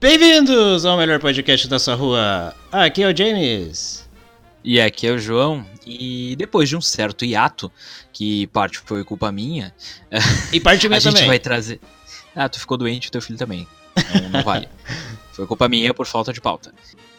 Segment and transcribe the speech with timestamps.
[0.00, 2.54] Bem-vindos ao melhor podcast da sua rua.
[2.72, 4.08] Aqui é o James.
[4.64, 5.66] E aqui é o João.
[5.86, 7.70] E depois de um certo hiato,
[8.10, 9.74] que parte foi culpa minha,
[10.52, 11.28] E parte minha a gente também.
[11.28, 11.80] vai trazer.
[12.34, 13.66] Ah, tu ficou doente, o teu filho também.
[14.22, 14.70] Não, não vale.
[15.32, 16.72] foi culpa minha por falta de pauta.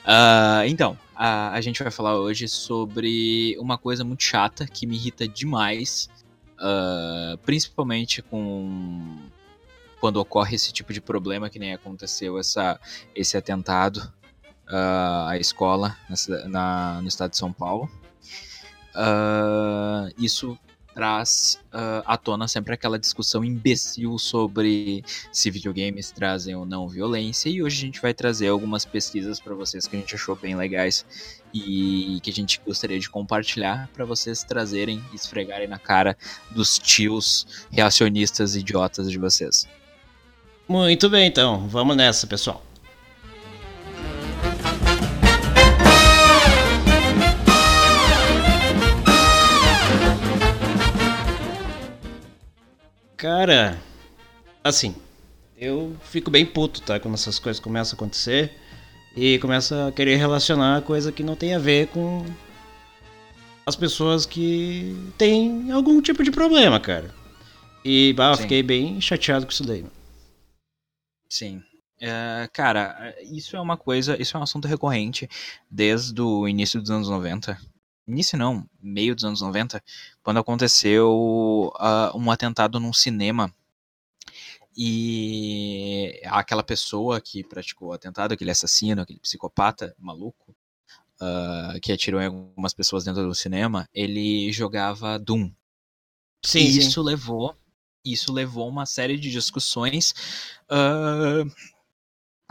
[0.03, 4.95] Ah, então, a, a gente vai falar hoje sobre uma coisa muito chata que me
[4.95, 6.09] irrita demais,
[6.57, 9.17] ah, principalmente com
[10.01, 12.77] quando ocorre esse tipo de problema que nem aconteceu essa,
[13.15, 14.11] esse atentado
[14.67, 17.89] ah, à escola na, na- no estado de São Paulo.
[18.93, 20.57] Ah, isso
[20.93, 27.49] traz ah, à tona sempre aquela discussão imbecil sobre se videogames trazem ou não violência
[27.49, 30.53] e hoje a gente vai trazer algumas pesquisas para vocês que a gente achou bem
[30.55, 31.05] legais
[31.53, 36.17] e que a gente gostaria de compartilhar para vocês trazerem e esfregarem na cara
[36.49, 39.67] dos tios reacionistas idiotas de vocês.
[40.71, 41.67] Muito bem, então.
[41.67, 42.63] Vamos nessa, pessoal.
[53.17, 53.77] Cara,
[54.63, 54.95] assim,
[55.57, 56.97] eu fico bem puto, tá?
[57.01, 58.53] Quando essas coisas começam a acontecer
[59.13, 62.25] e começa a querer relacionar coisa que não tem a ver com
[63.65, 67.13] as pessoas que têm algum tipo de problema, cara.
[67.83, 69.81] E, bah, fiquei bem chateado com isso daí.
[69.81, 70.00] mano.
[71.31, 71.63] Sim.
[71.97, 75.29] É, cara, isso é uma coisa, isso é um assunto recorrente
[75.69, 77.57] desde o início dos anos 90.
[78.05, 79.81] Início não, meio dos anos 90,
[80.21, 83.53] quando aconteceu ah, um atentado num cinema.
[84.75, 90.53] E aquela pessoa que praticou o atentado, aquele assassino, aquele psicopata maluco,
[91.21, 95.49] ah, que atirou em algumas pessoas dentro do cinema, ele jogava Doom.
[96.43, 96.79] Sim, e sim.
[96.79, 97.55] isso levou
[98.03, 100.13] isso levou uma série de discussões
[100.69, 101.43] ah,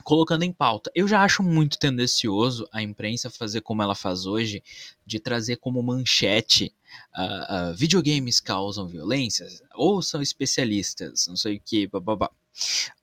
[0.02, 0.90] colocando em pauta.
[0.94, 4.62] Eu já acho muito tendencioso a imprensa fazer como ela faz hoje,
[5.06, 6.74] de trazer como manchete
[7.14, 12.30] ah, ah, videogames causam violência, ou são especialistas, não sei o que, bababá.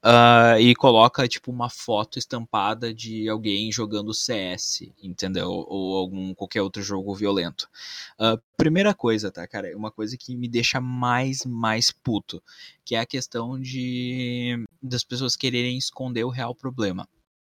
[0.02, 5.50] Ah, e coloca tipo uma foto estampada de alguém jogando CS, entendeu?
[5.50, 7.70] Ou algum qualquer outro jogo violento.
[8.20, 9.76] Ah, primeira coisa, tá, cara?
[9.76, 12.42] Uma coisa que me deixa mais, mais puto,
[12.86, 17.08] que é a questão de das pessoas quererem esconder o real problema,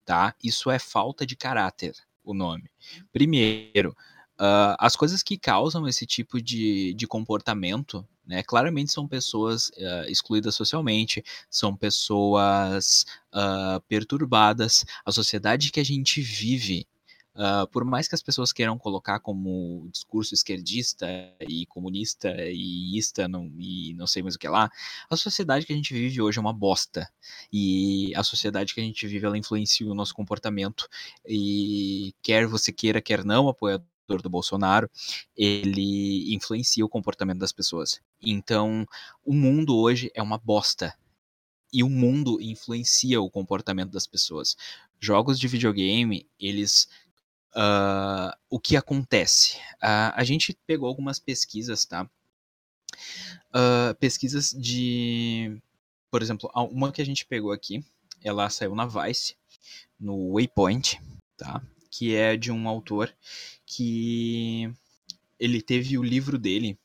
[0.05, 0.35] tá?
[0.43, 1.93] Isso é falta de caráter,
[2.23, 2.69] o nome.
[3.11, 3.95] Primeiro,
[4.37, 8.43] ah, as coisas que causam esse tipo de, de comportamento, né?
[8.43, 14.85] Claramente são pessoas ah, excluídas socialmente, são pessoas ah, perturbadas.
[15.05, 16.87] A sociedade que a gente vive
[17.33, 21.07] Uh, por mais que as pessoas queiram colocar como discurso esquerdista
[21.39, 24.69] e comunista e ista não, e não sei mais o que lá,
[25.09, 27.09] a sociedade que a gente vive hoje é uma bosta.
[27.51, 30.89] E a sociedade que a gente vive, ela influencia o nosso comportamento.
[31.25, 33.87] E quer você queira, quer não, apoiador
[34.19, 34.89] do Bolsonaro,
[35.37, 38.01] ele influencia o comportamento das pessoas.
[38.19, 38.87] Então,
[39.23, 40.97] o mundo hoje é uma bosta.
[41.71, 44.57] E o mundo influencia o comportamento das pessoas.
[44.99, 46.87] Jogos de videogame, eles
[47.53, 49.57] Uh, o que acontece?
[49.83, 52.09] Uh, a gente pegou algumas pesquisas, tá?
[53.53, 55.61] Uh, pesquisas de.
[56.09, 57.83] Por exemplo, uma que a gente pegou aqui,
[58.23, 59.35] ela saiu na Vice,
[59.99, 61.01] no Waypoint,
[61.37, 61.61] tá?
[61.91, 63.13] Que é de um autor
[63.65, 64.73] que
[65.39, 66.79] ele teve o livro dele.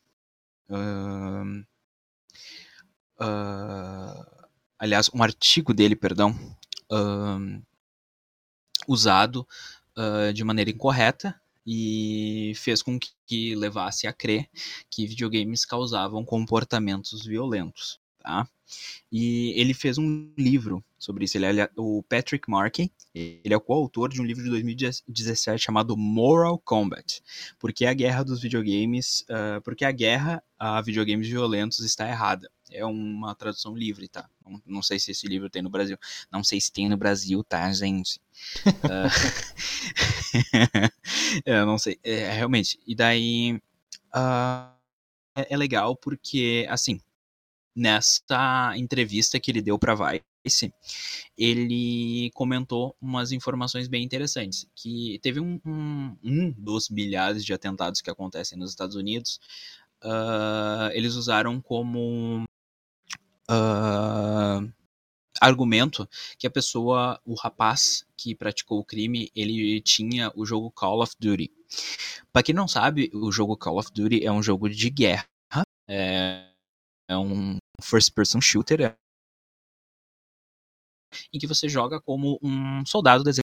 [0.69, 1.63] ahn,
[3.19, 4.47] ah,
[4.79, 6.35] aliás, um artigo dele, perdão,
[6.91, 7.61] ahn,
[8.87, 9.47] usado
[9.95, 14.49] ah, de maneira incorreta e fez com que levasse a crer
[14.89, 18.47] que videogames causavam comportamentos violentos, tá?
[19.09, 21.37] E ele fez um livro sobre isso.
[21.37, 22.91] Ele é o Patrick Markey.
[23.15, 27.21] Ele é o coautor de um livro de 2017 chamado Moral Combat,
[27.57, 32.51] porque a guerra dos videogames, ah, porque a guerra a videogames violentos está errada.
[32.69, 34.29] É uma tradução livre, tá?
[34.45, 35.97] Não, não sei se esse livro tem no Brasil.
[36.29, 38.19] Não sei se tem no Brasil, tá, gente?
[38.83, 39.07] Ah,
[41.45, 41.97] eu não sei.
[42.03, 42.77] É, realmente.
[42.85, 43.61] E daí.
[44.13, 44.77] ah,
[45.37, 46.99] é, é legal porque, assim,
[47.77, 50.73] nessa entrevista que ele deu pra Vice,
[51.37, 54.67] ele comentou umas informações bem interessantes.
[54.75, 59.39] Que teve um, um, um dos milhares de atentados que acontecem nos Estados Unidos.
[60.01, 62.43] ah, eles usaram como
[63.49, 64.61] ah,
[65.39, 71.01] argumento que a pessoa, o rapaz que praticou o crime, ele tinha o jogo Call
[71.01, 71.51] of Duty.
[72.33, 75.27] Pra quem não sabe, o jogo Call of Duty é um jogo de guerra,
[75.87, 76.47] é,
[77.09, 78.97] é um first person shooter,
[81.33, 83.47] em que você joga como um soldado do exército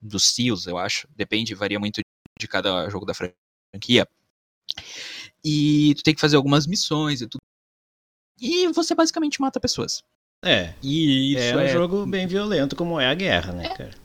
[0.00, 1.08] dos SEALs, eu acho.
[1.14, 2.00] Depende, varia muito
[2.38, 4.08] de cada jogo da franquia.
[5.44, 7.40] E tu tem que fazer algumas missões e tudo.
[8.40, 10.02] E você basicamente mata pessoas.
[10.42, 10.74] É.
[10.82, 13.99] E é isso um é jogo bem violento, como é a guerra, né, cara?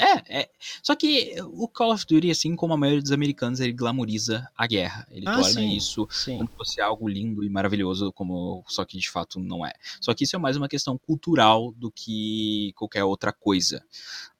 [0.00, 0.50] É, é.
[0.82, 4.66] Só que o Call of Duty, assim como a maioria dos americanos, ele glamoriza a
[4.66, 5.06] guerra.
[5.10, 6.38] Ele Ah, torna sim, isso Sim.
[6.38, 9.72] como se fosse algo lindo e maravilhoso, como só que de fato não é.
[10.00, 13.84] Só que isso é mais uma questão cultural do que qualquer outra coisa,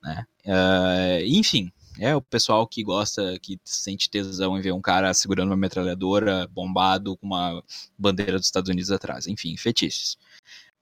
[0.03, 0.27] né?
[0.45, 5.51] Eh, enfim, é o pessoal que gosta, que sente tesão em ver um cara segurando
[5.51, 7.63] uma metralhadora, bombado, com uma
[7.99, 9.27] bandeira dos Estados Unidos atrás.
[9.27, 10.17] Enfim, fetiches.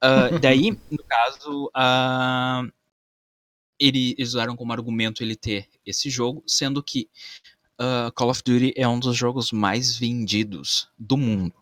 [0.01, 2.63] Ah, daí, no caso, ah,
[3.79, 7.09] ele, eles usaram como argumento ele ter esse jogo, sendo que
[7.79, 11.55] ah, Call of Duty é um dos jogos mais vendidos do mundo.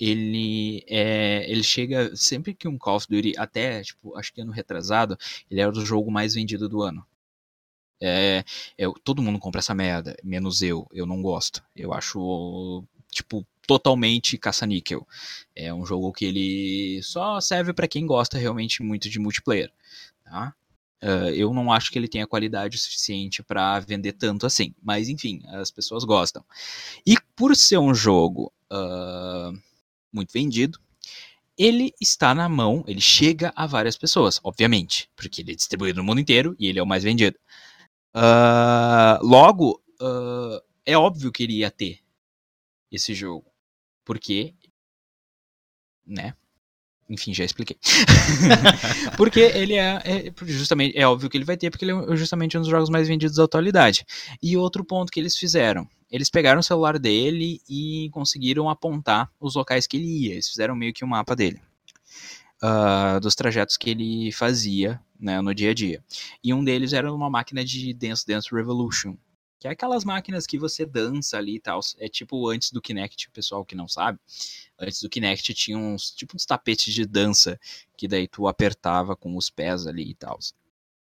[0.00, 4.50] Ele é, ele chega sempre que um Call of Duty até tipo acho que ano
[4.52, 5.16] retrasado
[5.50, 7.06] ele era o jogo mais vendido do ano.
[8.00, 8.44] É,
[8.76, 10.88] eu, todo mundo compra essa merda, menos eu.
[10.92, 11.62] Eu não gosto.
[11.76, 15.06] Eu acho tipo totalmente caça-níquel.
[15.54, 19.72] É um jogo que ele só serve pra quem gosta realmente muito de multiplayer,
[20.24, 20.54] tá?
[21.02, 25.42] Ah, eu não acho que ele tenha qualidade suficiente pra vender tanto assim, mas enfim,
[25.48, 26.44] as pessoas gostam.
[27.06, 29.52] E por ser um jogo ah,
[30.12, 30.78] muito vendido,
[31.58, 36.04] ele está na mão, ele chega a várias pessoas, obviamente, porque ele é distribuído no
[36.04, 37.38] mundo inteiro e ele é o mais vendido.
[38.14, 39.82] Ah, logo,
[40.86, 42.00] é óbvio que ele ia ter
[42.92, 43.46] esse jogo,
[44.04, 44.54] porque,
[46.06, 46.34] né?
[47.12, 47.76] Enfim, já expliquei.
[49.18, 52.56] porque ele é, é- justamente é óbvio que ele vai ter porque ele é justamente
[52.56, 54.06] um dos jogos mais vendidos da atualidade.
[54.42, 59.54] E outro ponto que eles fizeram, eles pegaram o celular dele e conseguiram apontar os
[59.56, 60.32] locais que ele ia.
[60.32, 61.60] Eles fizeram meio que um mapa dele.
[62.62, 66.02] ah, dos trajetos que ele fazia né, no dia a dia.
[66.42, 69.16] E um deles era uma máquina de Dance Dance Revolution.
[69.62, 71.78] Que é aquelas máquinas que você dança ali e tal.
[71.98, 74.18] É tipo antes do Kinect, o pessoal que não sabe.
[74.76, 77.56] Antes do Kinect tinha uns tipo uns tapetes de dança
[77.96, 80.36] que daí tu apertava com os pés ali e tal.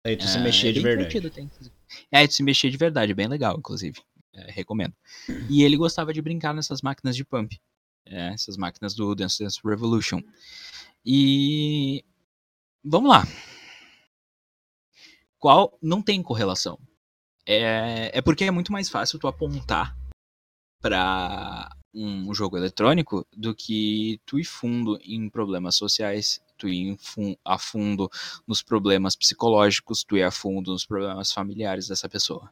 [0.05, 1.31] Aí tu se É, mexia é de verdade.
[1.33, 1.51] tem.
[2.09, 4.01] É, de se mexer de verdade, bem legal, inclusive.
[4.33, 4.95] É, recomendo.
[5.51, 7.61] E ele gostava de brincar nessas máquinas de pump.
[8.05, 10.23] É, essas máquinas do Dance Dance Revolution.
[11.05, 12.05] E.
[12.85, 13.27] Vamos lá.
[15.37, 15.77] Qual.
[15.83, 16.79] Não tem correlação.
[17.47, 19.97] É, é porque é muito mais fácil tu apontar
[20.83, 26.99] para um jogo eletrônico do que tu ir fundo em problemas sociais, tu ir
[27.45, 28.11] a fundo
[28.47, 32.51] nos problemas psicológicos, tu ir a fundo nos problemas familiares dessa pessoa.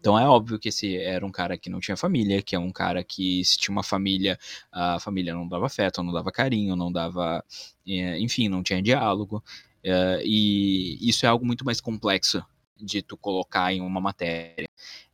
[0.00, 2.72] Então é óbvio que esse era um cara que não tinha família, que é um
[2.72, 4.38] cara que se tinha uma família,
[4.72, 7.44] a família não dava afeto, não dava carinho, não dava,
[7.86, 9.44] eh, enfim, não tinha diálogo.
[9.84, 12.42] Eh, e isso é algo muito mais complexo
[12.78, 14.66] de tu colocar em uma matéria.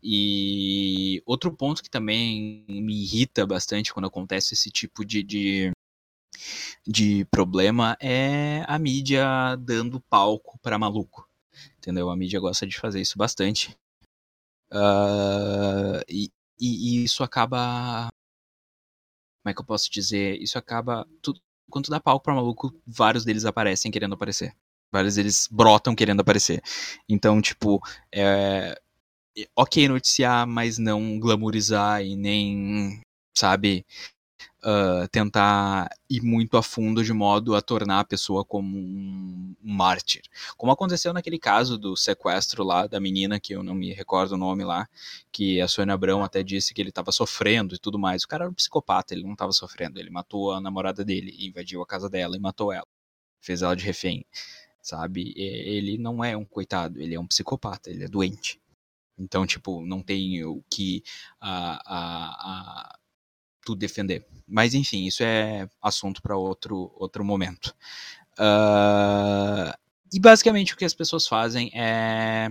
[0.02, 5.72] E outro ponto que também me irrita bastante quando acontece esse tipo de, de,
[6.86, 11.28] de problema é a mídia dando palco para maluco.
[11.78, 12.10] Entendeu?
[12.10, 13.76] A mídia gosta de fazer isso bastante.
[16.08, 18.08] E, e- e isso acaba.
[19.42, 20.40] Como é que eu posso dizer?
[20.42, 21.06] Isso acaba.
[21.22, 21.32] Tu,
[21.70, 24.54] quando tu dá palco pra maluco, vários deles aparecem querendo aparecer.
[24.94, 26.62] Vários deles brotam querendo aparecer.
[27.08, 27.80] Então, tipo,
[28.12, 28.80] é.
[29.56, 33.00] Ok noticiar, mas não glamourizar e nem,
[33.36, 33.84] sabe,
[34.66, 39.74] ah, tentar ir muito a fundo de modo a tornar a pessoa como um, um
[39.74, 40.22] mártir.
[40.56, 44.38] Como aconteceu naquele caso do sequestro lá da menina, que eu não me recordo o
[44.38, 44.88] nome lá,
[45.30, 48.22] que a Sônia Abrão até disse que ele estava sofrendo e tudo mais.
[48.24, 49.98] O cara era um psicopata, ele não estava sofrendo.
[50.00, 52.86] Ele matou a namorada dele, invadiu a casa dela e matou ela.
[53.42, 54.24] Fez ela de refém,
[54.84, 55.32] sabe?
[55.36, 58.60] Ele não é um coitado, ele é um psicopata, ele é doente.
[59.18, 61.02] Então, tipo, não tem o que
[61.40, 62.98] a, a, a,
[63.64, 64.26] tu defender.
[64.46, 67.74] Mas, enfim, isso é assunto para outro, outro momento.
[68.38, 69.76] Ah,
[70.12, 72.50] e basicamente o que as pessoas fazem é,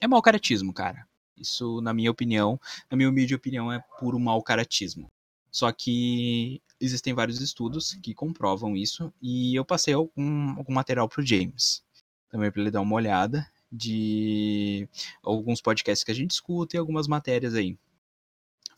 [0.00, 1.06] é mau caratismo, cara.
[1.36, 2.60] Isso, na minha opinião,
[2.90, 5.10] na minha humilde opinião, é puro mau caratismo.
[5.52, 11.24] Só que existem vários estudos que comprovam isso e eu passei algum, algum material pro
[11.24, 11.82] James.
[12.30, 14.88] Também para ele dar uma olhada de
[15.22, 17.76] alguns podcasts que a gente escuta e algumas matérias aí.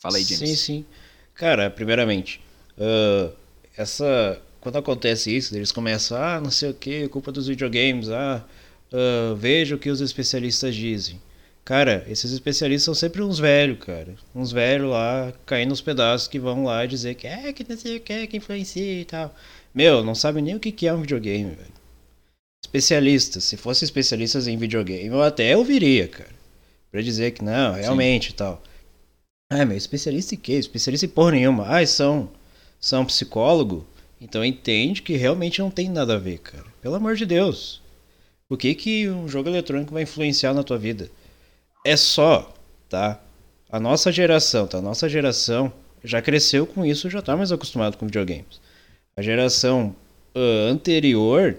[0.00, 0.50] Fala aí, James.
[0.50, 0.86] Sim, sim.
[1.34, 2.40] Cara, primeiramente,
[2.78, 3.32] ah,
[3.76, 4.40] essa.
[4.60, 8.44] Quando acontece isso, eles começam, ah, não sei o que, culpa dos videogames, ah,
[8.92, 11.20] ah, veja o que os especialistas dizem.
[11.64, 14.14] Cara, esses especialistas são sempre uns velhos, cara.
[14.34, 17.96] Uns velhos lá, caindo nos pedaços, que vão lá dizer que é, que não sei
[17.96, 19.34] o que, que influencia e tal.
[19.74, 21.72] Meu, não sabe nem o que que é um videogame, velho.
[22.64, 23.44] especialistas.
[23.44, 26.34] Se fossem especialistas em videogame, eu até ouviria, cara.
[26.90, 28.62] Pra dizer que não, realmente e tal.
[29.50, 30.52] Ah, meu, especialista em quê?
[30.54, 31.66] Especialista em porra nenhuma.
[31.66, 32.30] Ah, são,
[32.80, 33.86] são psicólogo?
[34.20, 36.64] Então entende que realmente não tem nada a ver, cara.
[36.82, 37.82] Pelo amor de Deus.
[38.48, 41.10] O que que um jogo eletrônico vai influenciar na tua vida?
[41.84, 42.50] É só,
[42.88, 43.20] tá?
[43.70, 44.78] A nossa geração, tá?
[44.78, 45.70] A nossa geração
[46.02, 48.58] já cresceu com isso, já tá mais acostumado com videogames.
[49.14, 49.94] A geração
[50.34, 51.58] uh, anterior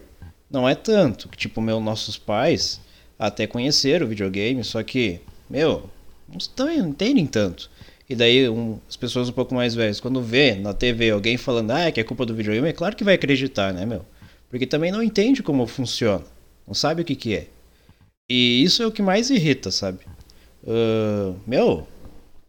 [0.50, 1.30] não é tanto.
[1.30, 2.82] Tipo, meu, nossos pais
[3.20, 5.90] até conheceram o videogame, só que, meu,
[6.58, 7.70] não entendem tanto.
[8.10, 11.70] E daí um, as pessoas um pouco mais velhas, quando vê na TV alguém falando,
[11.70, 14.04] ah, que é culpa do videogame, é claro que vai acreditar, né, meu?
[14.50, 16.24] Porque também não entende como funciona.
[16.68, 17.48] Não sabe o que, que é.
[18.30, 20.00] E isso é o que mais irrita, sabe?
[20.64, 21.88] Uh, meu,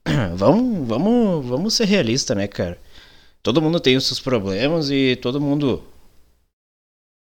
[0.35, 2.79] vamos, vamos, vamos ser realista, né, cara?
[3.43, 5.83] Todo mundo tem os seus problemas e todo mundo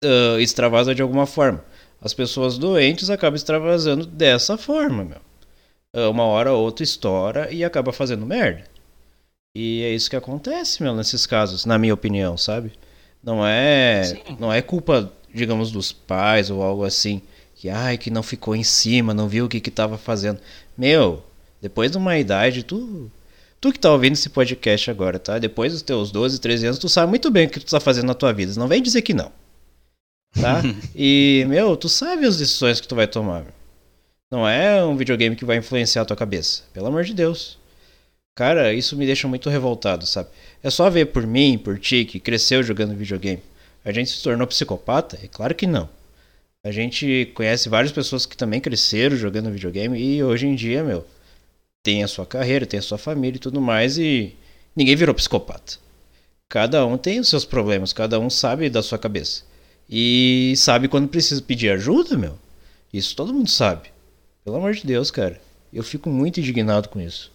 [0.05, 1.65] uh, extravasa de alguma forma.
[2.01, 5.21] As pessoas doentes acabam extravasando dessa forma, meu.
[5.95, 8.65] Uh, uma hora ou outra estoura e acaba fazendo merda.
[9.55, 12.73] E é isso que acontece, meu, nesses casos, na minha opinião, sabe?
[13.23, 14.03] Não é,
[14.39, 17.21] não é culpa, digamos, dos pais ou algo assim,
[17.61, 20.41] que ai que não ficou em cima, não viu o que que tava fazendo.
[20.77, 21.23] Meu,
[21.61, 23.11] depois de uma idade, tu
[23.61, 25.39] tu que tá ouvindo esse podcast agora, tá?
[25.39, 28.07] Depois dos teus 12, 13 anos, tu sabe muito bem o que tu tá fazendo
[28.07, 28.55] na tua vida.
[28.57, 29.31] Não vem dizer que não
[30.35, 30.63] tá?
[30.95, 33.45] e, meu, tu sabe as decisões que tu vai tomar.
[34.31, 36.63] Não é um videogame que vai influenciar a tua cabeça.
[36.73, 37.59] Pelo amor de Deus.
[38.37, 40.29] Cara, isso me deixa muito revoltado, sabe?
[40.63, 43.43] É só ver por mim, por ti, que cresceu jogando videogame.
[43.85, 45.19] A gente se tornou psicopata?
[45.23, 45.89] É claro que não.
[46.63, 51.07] A gente conhece várias pessoas que também cresceram jogando videogame e hoje em dia, meu,
[51.83, 54.37] tem a sua carreira, tem a sua família e tudo mais e
[54.77, 55.79] ninguém virou psicopata.
[56.51, 59.45] Cada um tem os seus problemas, cada um sabe da sua cabeça.
[59.89, 62.39] E sabe quando precisa pedir ajuda, meu?
[62.93, 63.89] Isso todo mundo sabe.
[64.45, 65.41] Pelo amor de Deus, cara.
[65.73, 67.33] Eu fico muito indignado com isso.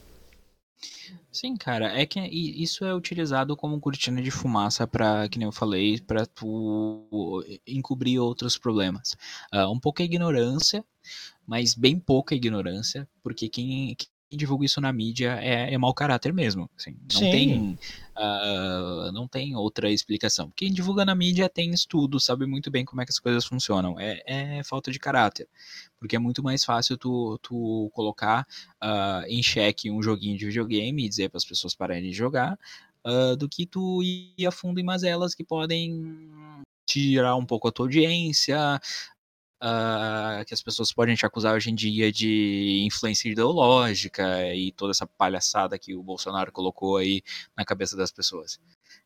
[1.36, 5.52] Sim, cara, é que isso é utilizado como cortina de fumaça para, que nem eu
[5.52, 9.18] falei, para tu encobrir outros problemas.
[9.54, 10.82] Uh, um pouco a ignorância,
[11.46, 16.32] mas bem pouca ignorância, porque quem, quem divulga isso na mídia é, é mau caráter
[16.32, 16.70] mesmo.
[16.78, 17.30] Assim, não Sim.
[17.30, 17.80] tem
[18.18, 20.52] uh, não tem outra explicação.
[20.56, 24.00] Quem divulga na mídia tem estudo, sabe muito bem como é que as coisas funcionam.
[24.00, 24.24] É,
[24.60, 25.48] é falta de caráter.
[26.00, 28.48] Porque é muito mais fácil tu, tu colocar
[28.84, 32.58] uh, em xeque um joguinho de videogame e dizer para as pessoas pararem de jogar,
[33.06, 36.32] uh, do que tu ir a fundo em mazelas que podem
[36.86, 38.80] tirar um pouco a tua audiência,
[39.66, 44.92] uh, que as pessoas podem te acusar hoje em dia de influência ideológica e toda
[44.92, 47.24] essa palhaçada que o Bolsonaro colocou aí
[47.58, 48.60] na cabeça das pessoas.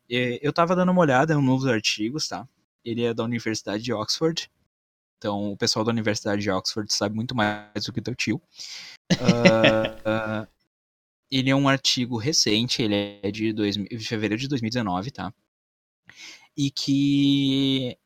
[0.08, 2.46] E, eu tava dando uma olhada em novos artigos, tá?
[2.84, 4.50] Ele é da Universidade de Oxford.
[5.18, 8.40] Então, o pessoal da Universidade de Oxford sabe muito mais do que teu tio.
[9.12, 10.48] Uh, uh,
[11.30, 15.32] ele é um artigo recente, ele é de, dois, de fevereiro de 2019, tá?
[16.56, 17.96] E que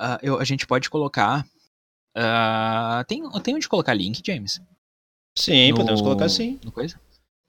[0.00, 1.44] uh, eu, a gente pode colocar
[2.16, 4.60] Uh, tem, tem onde colocar link, James?
[5.36, 6.58] Sim, no, podemos colocar sim.
[6.64, 7.00] No coisa?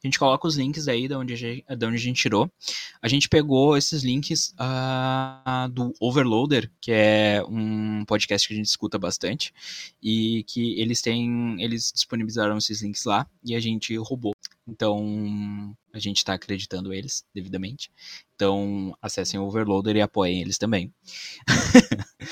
[0.04, 2.52] A gente coloca os links aí de onde, de onde a gente tirou.
[3.00, 8.66] A gente pegou esses links uh, do Overloader, que é um podcast que a gente
[8.66, 9.54] escuta bastante,
[10.02, 11.62] e que eles têm.
[11.62, 14.34] Eles disponibilizaram esses links lá e a gente roubou.
[14.68, 17.92] Então, a gente está acreditando eles devidamente.
[18.36, 20.92] Então, acessem o Overloader e apoiem eles também.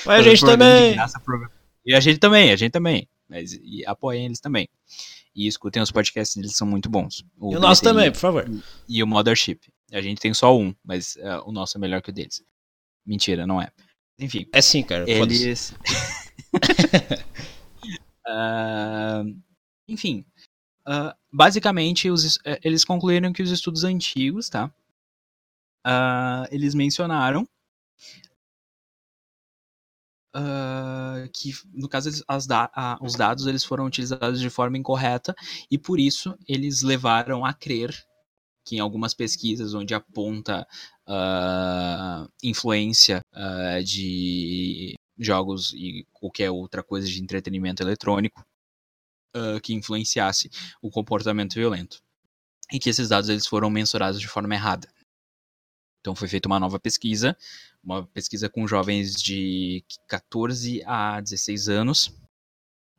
[0.08, 0.94] A gente também!
[0.94, 1.20] Graça,
[1.90, 3.10] e a gente também, a gente também.
[3.28, 4.70] Mas e apoiem eles também.
[5.36, 7.24] E escutem os podcasts, eles são muito bons.
[7.36, 8.48] O e o nosso também, por favor.
[8.88, 9.62] E o Mothership.
[9.92, 12.44] A gente tem só um, mas uh, o nosso é melhor que o deles.
[13.04, 13.72] Mentira, não é.
[14.20, 14.46] Enfim.
[14.54, 15.04] É sim, cara.
[15.10, 15.74] Eles.
[18.28, 19.26] uh,
[19.90, 20.24] enfim.
[20.88, 24.72] Uh, basicamente, os, eles concluíram que os estudos antigos, tá?
[26.52, 27.50] eles mencionaram
[30.36, 35.34] Uh, que no caso da a, os dados eles foram utilizados de forma incorreta
[35.72, 37.92] e por isso eles levaram a crer
[38.64, 40.68] que em algumas pesquisas onde aponta
[41.08, 48.46] uh, influência uh, de jogos e qualquer outra coisa de entretenimento eletrônico
[49.62, 50.50] que influenciasse
[50.82, 52.02] o comportamento violento
[52.72, 54.92] e que esses dados eles foram mensurados de forma errada.
[56.00, 57.38] Então foi feita uma nova pesquisa
[57.84, 62.14] uma pesquisa com jovens de 14 a 16 anos,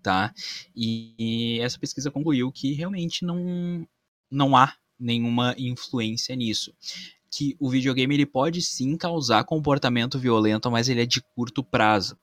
[0.02, 0.32] tá?
[0.74, 3.86] E essa pesquisa concluiu que realmente não,
[4.30, 6.74] não há nenhuma influência nisso.
[7.30, 12.18] Que o videogame ele pode sim causar comportamento violento, mas ele é de curto prazo.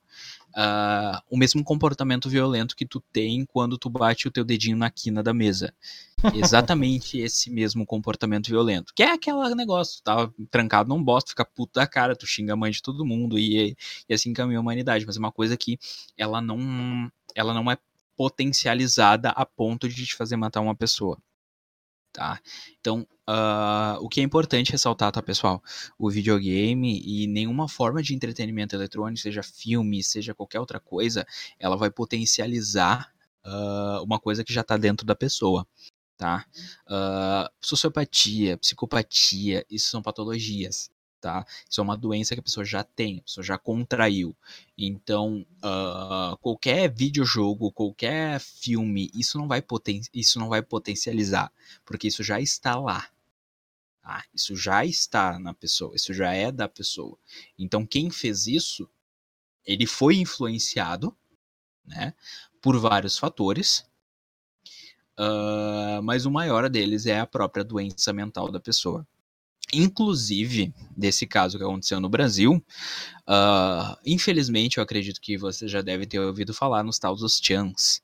[0.50, 4.90] Uh, o mesmo comportamento violento que tu tem quando tu bate o teu dedinho na
[4.90, 5.72] quina da mesa.
[6.34, 8.92] Exatamente esse mesmo comportamento violento.
[8.94, 12.56] Que é aquele negócio, tá trancado num bosta, fica puto da cara, tu xinga a
[12.56, 13.76] mãe de todo mundo e,
[14.08, 15.06] e assim caminha a humanidade.
[15.06, 15.78] Mas é uma coisa que
[16.16, 17.78] ela não, ela não é
[18.16, 21.18] potencializada a ponto de te fazer matar uma pessoa
[22.12, 22.40] tá?
[22.80, 25.62] Então, uh, o que é importante ressaltar, tá, pessoal?
[25.98, 31.26] O videogame e nenhuma forma de entretenimento eletrônico, seja filme, seja qualquer outra coisa,
[31.58, 33.12] ela vai potencializar
[33.44, 35.66] uh, uma coisa que já está dentro da pessoa,
[36.16, 36.44] tá?
[36.86, 41.44] Uh, sociopatia, psicopatia, isso são patologias, tá?
[41.68, 44.36] Isso é uma doença que a pessoa já tem, a pessoa já contraiu.
[44.76, 51.52] Então, uh, qualquer videojogo, qualquer filme, isso não vai poten isso não vai potencializar,
[51.84, 53.08] porque isso já está lá.
[54.02, 54.24] Tá?
[54.34, 57.18] Isso já está na pessoa, isso já é da pessoa.
[57.58, 58.88] Então, quem fez isso,
[59.64, 61.14] ele foi influenciado,
[61.84, 62.14] né,
[62.60, 63.84] por vários fatores.
[65.18, 69.06] Uh, mas o maior deles é a própria doença mental da pessoa.
[69.72, 72.64] Inclusive, desse caso que aconteceu no Brasil,
[73.28, 78.00] uh, infelizmente eu acredito que você já deve ter ouvido falar nos tal dos chans,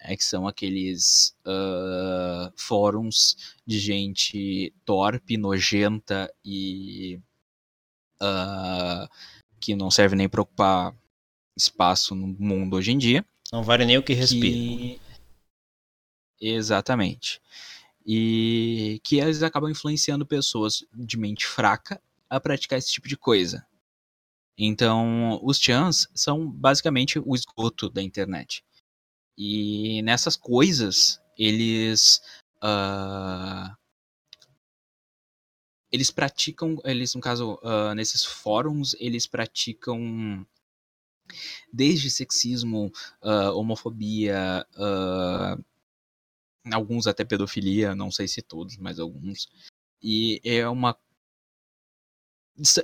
[0.00, 7.18] né, que são aqueles uh, fóruns de gente torpe, nojenta e
[8.22, 9.08] uh,
[9.60, 10.94] que não serve nem para ocupar
[11.56, 13.24] espaço no mundo hoje em dia.
[13.52, 14.56] Não vale nem o que respira.
[14.56, 15.00] Que...
[16.40, 17.40] Exatamente
[18.06, 23.66] e que eles acabam influenciando pessoas de mente fraca a praticar esse tipo de coisa.
[24.56, 28.62] Então, os chans são basicamente o esgoto da internet.
[29.36, 32.20] E nessas coisas, eles.
[32.62, 33.74] Uh,
[35.90, 36.76] eles praticam.
[36.84, 40.46] Eles, no caso, uh, nesses fóruns, eles praticam.
[41.72, 44.66] Desde sexismo, uh, homofobia,
[46.72, 49.48] alguns até pedofilia, não sei se todos, mas alguns.
[50.02, 50.96] E é uma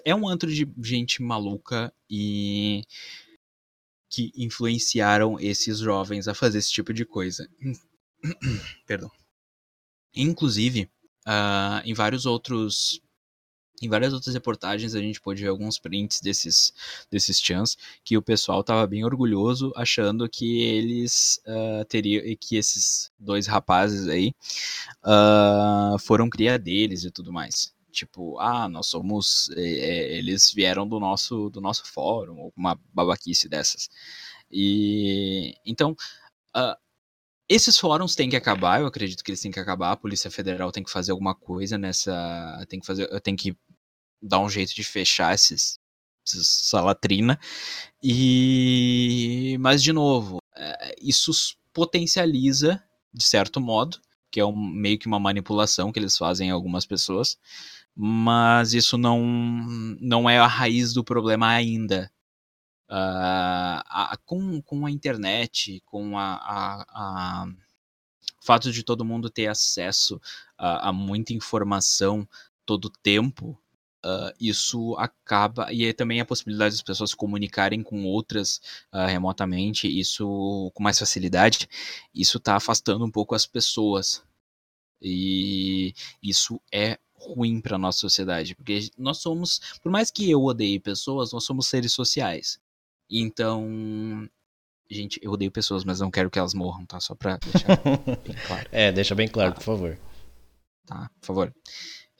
[0.04, 2.82] é um antro de gente maluca e
[4.08, 7.48] que influenciaram esses jovens a fazer esse tipo de coisa.
[8.86, 9.10] Perdão.
[10.14, 10.90] Inclusive,
[11.26, 13.02] uh, em vários outros
[13.82, 16.72] em várias outras reportagens a gente pôde ver alguns prints desses,
[17.10, 23.10] desses chans que o pessoal tava bem orgulhoso, achando que eles uh, teriam, que esses
[23.18, 24.34] dois rapazes aí
[25.04, 27.74] uh, foram cria deles e tudo mais.
[27.92, 29.48] Tipo, ah, nós somos.
[29.56, 33.88] É, eles vieram do nosso, do nosso fórum, alguma babaquice dessas.
[34.50, 35.96] E então.
[36.54, 36.76] Uh,
[37.48, 39.92] esses fóruns têm que acabar, eu acredito que eles têm que acabar.
[39.92, 42.64] A Polícia Federal tem que fazer alguma coisa nessa.
[42.68, 43.08] Tem que fazer.
[43.20, 43.56] Tem que
[44.26, 45.78] dar um jeito de fechar esses,
[46.24, 47.38] essa latrina.
[48.02, 49.56] E.
[49.60, 51.32] Mas, de novo, é, isso
[51.72, 53.98] potencializa, de certo modo,
[54.30, 57.38] que é um, meio que uma manipulação que eles fazem em algumas pessoas,
[57.94, 59.24] mas isso não,
[60.00, 62.10] não é a raiz do problema ainda.
[62.88, 67.46] Uh, a, com, com a internet, com a, a, a
[68.46, 70.20] fato de todo mundo ter acesso
[70.56, 72.28] a, a muita informação
[72.64, 73.60] todo tempo,
[74.06, 75.72] Uh, isso acaba.
[75.72, 78.60] E também a possibilidade das pessoas se comunicarem com outras
[78.92, 81.68] uh, remotamente, isso com mais facilidade,
[82.14, 84.22] isso está afastando um pouco as pessoas.
[85.02, 85.92] E
[86.22, 91.32] isso é ruim para nossa sociedade, porque nós somos, por mais que eu odeie pessoas,
[91.32, 92.60] nós somos seres sociais.
[93.10, 94.28] Então,
[94.88, 97.00] gente, eu odeio pessoas, mas não quero que elas morram, tá?
[97.00, 97.76] Só pra deixar
[98.22, 98.68] bem claro.
[98.70, 99.56] É, deixa bem claro, tá.
[99.56, 99.98] por favor.
[100.86, 101.54] Tá, por favor.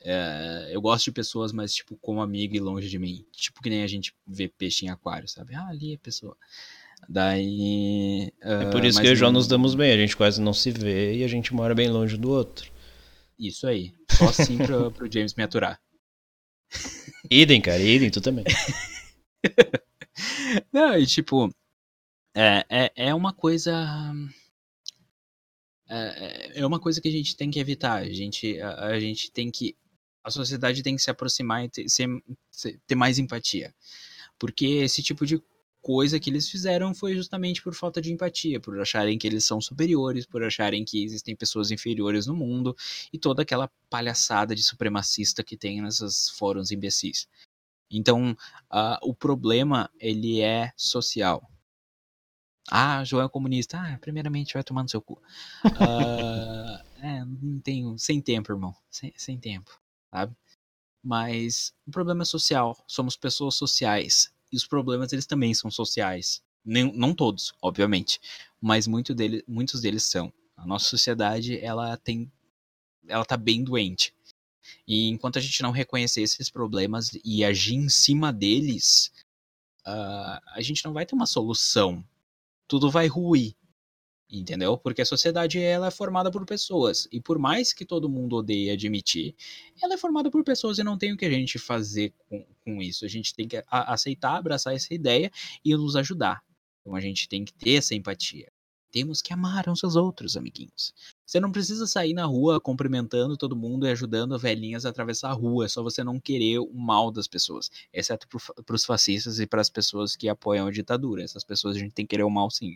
[0.09, 3.25] É, eu gosto de pessoas, mas, tipo, como amiga e longe de mim.
[3.33, 5.53] Tipo, que nem a gente vê peixe em aquário, sabe?
[5.53, 6.37] Ah, ali é pessoa.
[7.09, 8.31] Daí.
[8.41, 9.91] Uh, é por isso que eu e o João nos damos bem.
[9.91, 12.71] A gente quase não se vê e a gente mora bem longe do outro.
[13.37, 13.93] Isso aí.
[14.09, 15.77] Só assim pro, pro James me aturar.
[17.29, 18.45] Idem, cara, idem, tu também.
[20.71, 21.53] não, e tipo.
[22.33, 23.73] É, é, é uma coisa
[25.89, 28.03] é, é uma coisa que a gente tem que evitar.
[28.03, 29.75] A gente, a, a, gente tem que
[30.27, 33.73] a sociedade tem que se aproximar e ter, ser, ter mais empatia.
[34.37, 35.41] Porque esse tipo de
[35.81, 39.61] coisa que eles fizeram foi justamente por falta de empatia, por acharem que eles são
[39.61, 42.75] superiores, por acharem que existem pessoas inferiores no mundo
[43.11, 47.25] e toda aquela palhaçada de supremacista que tem nesses fóruns imbecis.
[47.89, 48.31] Então,
[48.69, 51.49] uh, o problema ele é social.
[52.69, 53.79] Ah, João é comunista.
[53.79, 55.21] Ah, primeiramente vai tomar no seu cu.
[55.63, 58.75] uh, é, não tenho, sem tempo, irmão.
[58.91, 59.79] Sem, sem tempo
[60.13, 60.35] sabe?
[61.03, 62.77] Mas o problema é social.
[62.87, 64.31] Somos pessoas sociais.
[64.51, 66.41] E os problemas, eles também são sociais.
[66.63, 68.19] Nem, não todos, obviamente.
[68.59, 70.33] Mas muito dele, muitos deles são.
[70.55, 72.31] A nossa sociedade, ela tem.
[73.07, 74.13] Ela tá bem doente.
[74.87, 79.11] E enquanto a gente não reconhecer esses problemas e agir em cima deles,
[79.85, 82.03] uh, a gente não vai ter uma solução.
[82.67, 83.55] Tudo vai ruir.
[84.29, 84.77] Entendeu?
[84.77, 87.07] Porque a sociedade ela é formada por pessoas.
[87.11, 89.33] E por mais que todo mundo odeie admitir,
[89.81, 92.81] ela é formada por pessoas e não tem o que a gente fazer com, com
[92.81, 93.05] isso.
[93.05, 95.31] A gente tem que aceitar, abraçar essa ideia
[95.63, 96.43] e nos ajudar.
[96.81, 98.51] Então a gente tem que ter essa empatia.
[98.91, 100.93] Temos que amar uns aos outros, amiguinhos.
[101.25, 105.33] Você não precisa sair na rua cumprimentando todo mundo e ajudando velhinhas a atravessar a
[105.33, 105.65] rua.
[105.65, 107.69] É só você não querer o mal das pessoas.
[107.93, 111.23] Exceto para os fascistas e para as pessoas que apoiam a ditadura.
[111.23, 112.75] Essas pessoas a gente tem que querer o mal sim.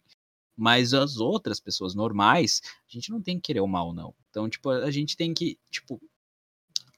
[0.56, 4.14] Mas as outras pessoas normais, a gente não tem que querer o mal, não.
[4.30, 6.02] Então, tipo, a gente tem que, tipo,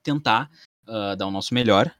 [0.03, 0.51] tentar
[0.87, 1.93] uh, dar o nosso melhor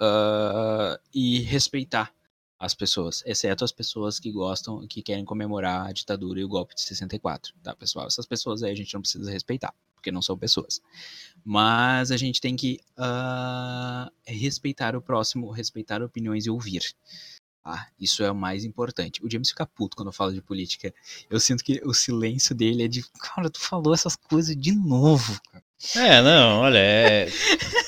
[0.00, 2.12] uh, e respeitar
[2.58, 6.74] as pessoas, exceto as pessoas que gostam, que querem comemorar a ditadura e o golpe
[6.74, 8.06] de 64, tá, pessoal?
[8.06, 10.80] Essas pessoas aí a gente não precisa respeitar, porque não são pessoas.
[11.44, 16.82] Mas a gente tem que uh, respeitar o próximo, respeitar opiniões e ouvir.
[17.64, 19.24] Ah, isso é o mais importante.
[19.24, 20.92] O James fica puto quando eu falo de política.
[21.30, 23.02] Eu sinto que o silêncio dele é de.
[23.18, 25.40] Cara, tu falou essas coisas de novo.
[25.96, 27.28] É, não, olha, é...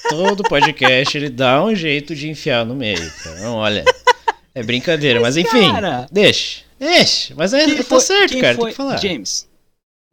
[0.08, 3.02] todo podcast ele dá um jeito de enfiar no meio.
[3.02, 3.84] Então, olha.
[4.54, 6.64] É brincadeira, mas, mas enfim, cara, deixa.
[6.78, 8.96] Deixa, mas é, tá foi, certo, cara, foi, tem que falar.
[8.96, 9.46] James,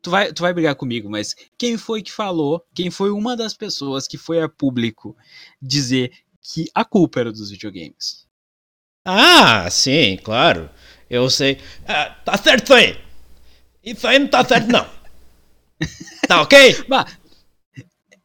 [0.02, 3.54] tu vai, tu vai brigar comigo, mas quem foi que falou, quem foi uma das
[3.54, 5.16] pessoas que foi a público
[5.62, 8.28] dizer que a culpa era dos videogames?
[9.06, 10.70] Ah, sim, claro.
[11.10, 11.60] Eu sei.
[11.88, 12.98] Ah, tá certo isso aí.
[13.84, 14.88] Isso aí não tá certo, não.
[16.28, 16.86] tá ok?
[16.88, 17.06] Bah,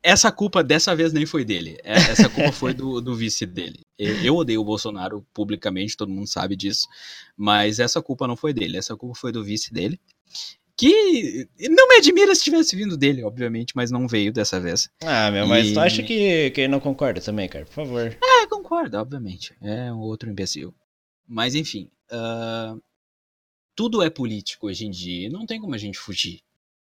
[0.03, 1.77] essa culpa dessa vez nem foi dele.
[1.83, 3.81] É, essa culpa foi do, do vice dele.
[3.99, 6.87] Eu odeio o Bolsonaro publicamente, todo mundo sabe disso.
[7.37, 8.79] Mas essa culpa não foi dele.
[8.79, 10.01] Essa culpa foi do vice dele.
[10.77, 14.89] Que não me admira se tivesse vindo dele, obviamente, mas não veio dessa vez.
[15.03, 15.73] Ah, meu, mas e...
[15.75, 17.65] tu acha que, que ele não concorda também, cara?
[17.65, 18.17] Por favor.
[18.23, 18.38] É,
[18.69, 19.57] concorda, obviamente.
[19.63, 20.75] É um outro imbecil.
[21.27, 21.91] Mas enfim.
[22.13, 22.81] Uh...
[23.75, 25.31] Tudo é político hoje em dia.
[25.31, 26.43] Não tem como a gente fugir.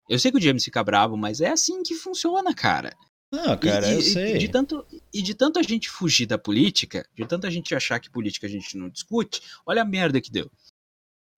[0.09, 2.97] Eu sei que o James fica bravo, mas é assim que funciona, cara.
[3.31, 4.37] Não, cara, e, eu sei.
[4.37, 7.75] E de, tanto, e de tanto a gente fugir da política, de tanto a gente
[7.75, 10.49] achar que política a gente não discute, olha a merda que deu.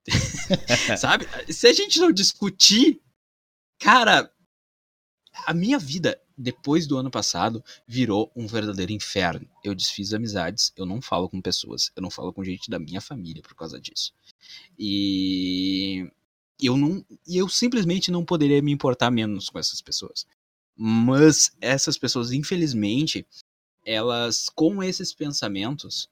[0.99, 1.27] Sabe?
[1.51, 3.01] Se a gente não discutir,
[3.79, 4.31] cara,
[5.47, 9.47] a minha vida depois do ano passado virou um verdadeiro inferno.
[9.61, 13.01] Eu desfiz amizades, eu não falo com pessoas, eu não falo com gente da minha
[13.01, 14.13] família por causa disso.
[14.77, 16.09] E
[16.61, 20.25] eu não eu simplesmente não poderia me importar menos com essas pessoas.
[20.77, 23.27] Mas essas pessoas, infelizmente,
[23.85, 26.09] elas com esses pensamentos,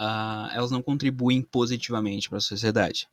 [0.00, 3.06] uh, elas não contribuem positivamente para a sociedade.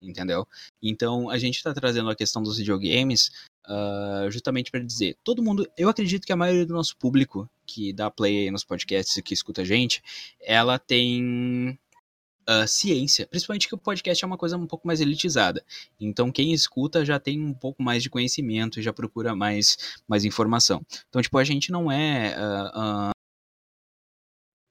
[0.00, 0.48] Entendeu?
[0.80, 3.30] Então a gente está trazendo a questão dos videogames
[3.68, 7.92] uh, justamente para dizer, todo mundo, eu acredito que a maioria do nosso público que
[7.92, 10.02] dá play nos podcasts e que escuta a gente,
[10.40, 11.78] ela tem
[12.48, 15.64] uh, ciência, principalmente que o podcast é uma coisa um pouco mais elitizada.
[16.00, 19.76] Então quem escuta já tem um pouco mais de conhecimento e já procura mais,
[20.08, 20.84] mais informação.
[21.08, 23.10] Então, tipo, a gente não é uh,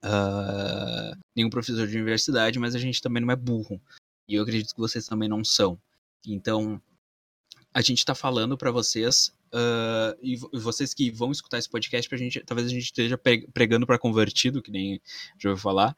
[0.04, 3.80] uh, nenhum professor de universidade, mas a gente também não é burro.
[4.28, 5.80] E eu acredito que vocês também não são.
[6.26, 6.82] Então,
[7.78, 12.18] a gente está falando para vocês Uh, e vocês que vão escutar esse podcast, pra
[12.18, 15.02] gente, talvez a gente esteja pregando para convertido, que nem
[15.40, 15.96] já ouviu falar,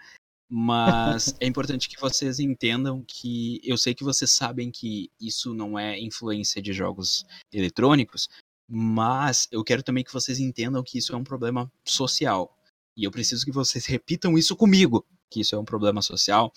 [0.47, 5.79] mas é importante que vocês entendam que eu sei que vocês sabem que isso não
[5.79, 8.29] é influência de jogos eletrônicos,
[8.69, 12.55] mas eu quero também que vocês entendam que isso é um problema social.
[12.95, 16.53] E eu preciso que vocês repitam isso comigo, que isso é um problema social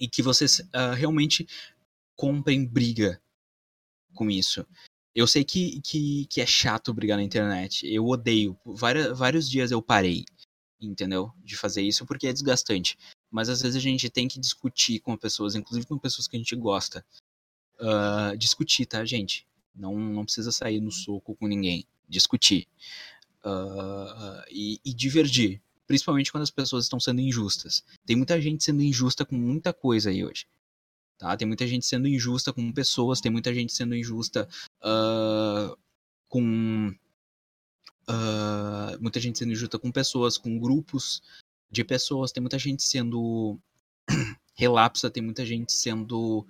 [0.00, 1.46] e que vocês uh, realmente
[2.16, 3.20] comprem briga
[4.14, 4.66] com isso.
[5.14, 7.86] Eu sei que, que, que é chato brigar na internet.
[7.86, 8.56] Eu odeio.
[8.64, 10.24] Vários, vários dias eu parei
[10.80, 11.32] entendeu?
[11.44, 12.96] De fazer isso porque é desgastante.
[13.30, 16.38] Mas às vezes a gente tem que discutir com pessoas, inclusive com pessoas que a
[16.38, 17.04] gente gosta.
[17.78, 19.46] Uh, discutir, tá, gente?
[19.74, 21.86] Não, não precisa sair no soco com ninguém.
[22.08, 22.66] Discutir.
[23.44, 25.60] Uh, e, e divergir.
[25.86, 27.84] Principalmente quando as pessoas estão sendo injustas.
[28.06, 30.46] Tem muita gente sendo injusta com muita coisa aí hoje.
[31.20, 31.36] Tá?
[31.36, 34.48] Tem muita gente sendo injusta com pessoas, tem muita gente sendo injusta
[34.82, 35.76] uh,
[36.26, 36.88] com
[38.08, 41.22] uh, muita gente sendo injusta com pessoas, com grupos
[41.70, 43.60] de pessoas, tem muita gente sendo
[44.56, 46.46] relapsa, tem muita gente sendo.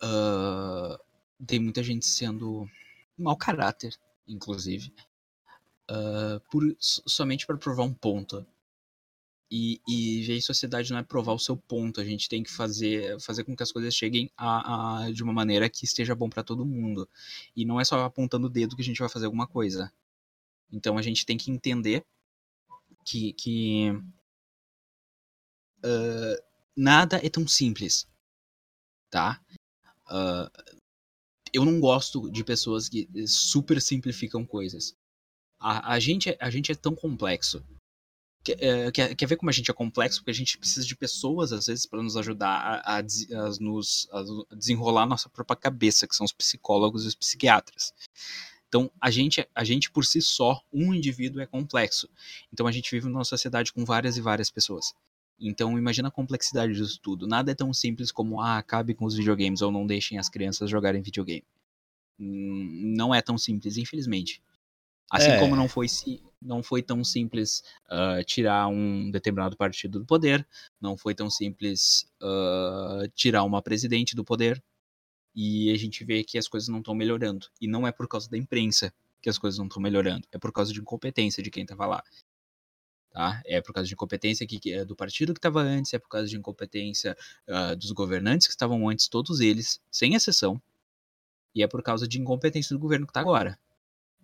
[0.00, 0.96] Uh,
[1.44, 2.70] tem muita gente sendo
[3.18, 3.98] mau caráter,
[4.28, 4.94] inclusive.
[5.90, 8.46] uh, por, somente para provar um ponto.
[9.56, 13.20] E, e a sociedade não é provar o seu ponto, a gente tem que fazer,
[13.20, 16.42] fazer com que as coisas cheguem a, a de uma maneira que esteja bom para
[16.42, 17.08] todo mundo.
[17.54, 19.92] E não é só apontando o dedo que a gente vai fazer alguma coisa.
[20.72, 22.04] Então a gente tem que entender
[23.04, 23.90] que, que
[25.84, 26.42] uh,
[26.76, 28.08] nada é tão simples,
[29.08, 29.40] tá?
[30.08, 30.50] Uh,
[31.52, 34.96] eu não gosto de pessoas que super simplificam coisas.
[35.60, 37.64] A, a, gente, a gente é tão complexo.
[38.44, 40.20] Quer, é, quer, quer ver como a gente é complexo?
[40.20, 42.50] Porque a gente precisa de pessoas, às vezes, para nos ajudar
[42.84, 47.14] a, a, a, nos, a desenrolar nossa própria cabeça, que são os psicólogos e os
[47.14, 47.94] psiquiatras.
[48.68, 52.08] Então, a gente, a gente por si só, um indivíduo é complexo.
[52.52, 54.92] Então, a gente vive numa sociedade com várias e várias pessoas.
[55.40, 57.26] Então, imagina a complexidade disso tudo.
[57.26, 60.68] Nada é tão simples como, ah, acabe com os videogames ou não deixem as crianças
[60.68, 61.44] jogarem videogame.
[62.18, 64.42] Hum, não é tão simples, infelizmente.
[65.10, 65.38] Assim é.
[65.38, 65.86] como não foi,
[66.44, 70.46] não foi tão simples uh, tirar um determinado partido do poder,
[70.80, 74.62] não foi tão simples uh, tirar uma presidente do poder,
[75.34, 77.48] e a gente vê que as coisas não estão melhorando.
[77.60, 80.52] E não é por causa da imprensa que as coisas não estão melhorando, é por
[80.52, 82.04] causa de incompetência de quem estava lá.
[83.10, 83.40] Tá?
[83.46, 86.08] É por causa de incompetência que, que é do partido que estava antes, é por
[86.08, 87.16] causa de incompetência
[87.48, 90.60] uh, dos governantes que estavam antes, todos eles, sem exceção.
[91.54, 93.58] E é por causa de incompetência do governo que está agora.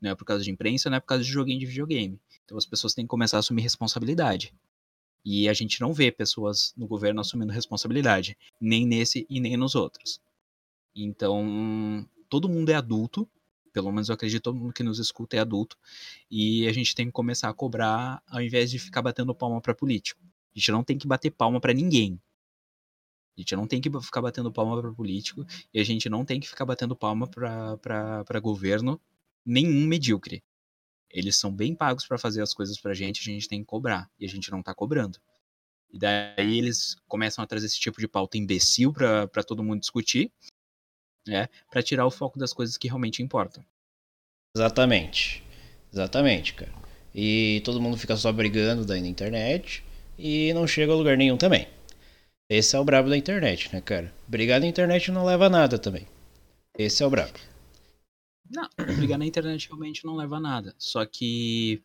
[0.00, 2.18] Não é por causa de imprensa, não é por causa de joguinho de videogame.
[2.44, 4.54] Então as pessoas têm que começar a assumir responsabilidade.
[5.24, 9.74] E a gente não vê pessoas no governo assumindo responsabilidade, nem nesse e nem nos
[9.74, 10.20] outros.
[10.96, 13.28] Então, todo mundo é adulto,
[13.72, 15.76] pelo menos eu acredito que todo mundo que nos escuta é adulto,
[16.30, 19.74] e a gente tem que começar a cobrar ao invés de ficar batendo palma para
[19.74, 20.20] político.
[20.54, 22.20] A gente não tem que bater palma para ninguém.
[23.36, 26.40] A gente não tem que ficar batendo palma para político e a gente não tem
[26.40, 29.00] que ficar batendo palma para governo
[29.44, 30.42] nenhum medíocre.
[31.10, 34.08] Eles são bem pagos para fazer as coisas pra gente, a gente tem que cobrar
[34.18, 35.18] e a gente não tá cobrando.
[35.92, 40.32] E daí eles começam a trazer esse tipo de pauta imbecil para todo mundo discutir
[41.26, 43.64] né, para tirar o foco das coisas que realmente importam.
[44.56, 45.42] Exatamente.
[45.92, 46.72] Exatamente, cara.
[47.14, 49.82] E todo mundo fica só brigando daí na internet
[50.18, 51.66] e não chega a lugar nenhum também.
[52.48, 54.12] Esse é o brabo da internet, né, cara?
[54.26, 56.06] Brigar na internet não leva a nada também.
[56.76, 57.32] Esse é o brabo.
[58.50, 60.74] Não, brigar na internet realmente não leva a nada.
[60.76, 61.82] Só que.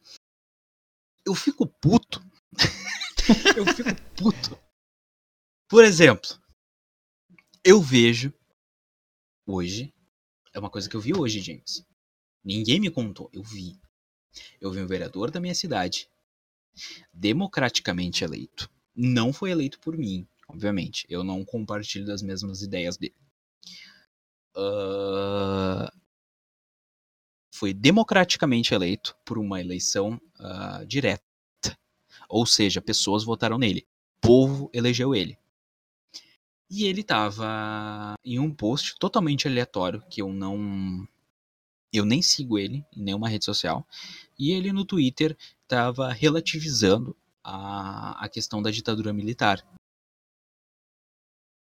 [1.23, 2.19] Eu fico puto.
[3.55, 4.59] eu fico puto.
[5.69, 6.29] Por exemplo,
[7.63, 8.33] eu vejo
[9.45, 9.93] hoje.
[10.53, 11.85] É uma coisa que eu vi hoje, James.
[12.43, 13.79] Ninguém me contou, eu vi.
[14.59, 16.09] Eu vi um vereador da minha cidade,
[17.13, 18.69] democraticamente eleito.
[18.95, 21.05] Não foi eleito por mim, obviamente.
[21.09, 23.15] Eu não compartilho das mesmas ideias dele.
[24.55, 25.91] Uh,
[27.55, 31.23] foi democraticamente eleito por uma eleição uh, direta.
[32.27, 33.87] Ou seja, pessoas votaram nele.
[34.17, 35.37] O povo elegeu ele.
[36.69, 41.07] E ele tava em um post totalmente aleatório, que eu não.
[41.93, 43.87] Eu nem sigo ele em nenhuma rede social.
[44.37, 49.65] E ele no Twitter tava relativizando a, a questão da ditadura militar.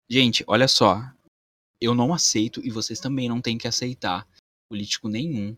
[0.09, 1.03] Gente, olha só.
[1.79, 4.27] Eu não aceito e vocês também não têm que aceitar
[4.71, 5.55] político nenhum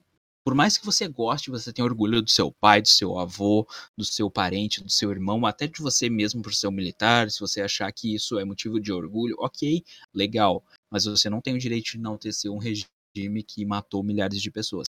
[0.48, 4.02] por mais que você goste, você tenha orgulho do seu pai, do seu avô, do
[4.02, 7.60] seu parente, do seu irmão, até de você mesmo por ser um militar, se você
[7.60, 9.84] achar que isso é motivo de orgulho, ok,
[10.14, 10.64] legal.
[10.90, 14.50] Mas você não tem o direito de não ter um regime que matou milhares de
[14.50, 14.86] pessoas.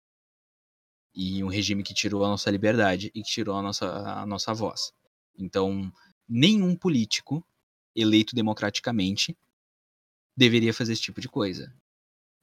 [1.15, 4.55] E um regime que tirou a nossa liberdade e que tirou a nossa, a nossa
[4.55, 4.91] voz.
[5.39, 5.93] Então,
[6.27, 7.45] nenhum político
[7.95, 9.37] eleito democraticamente
[10.35, 11.71] deveria fazer esse tipo de coisa.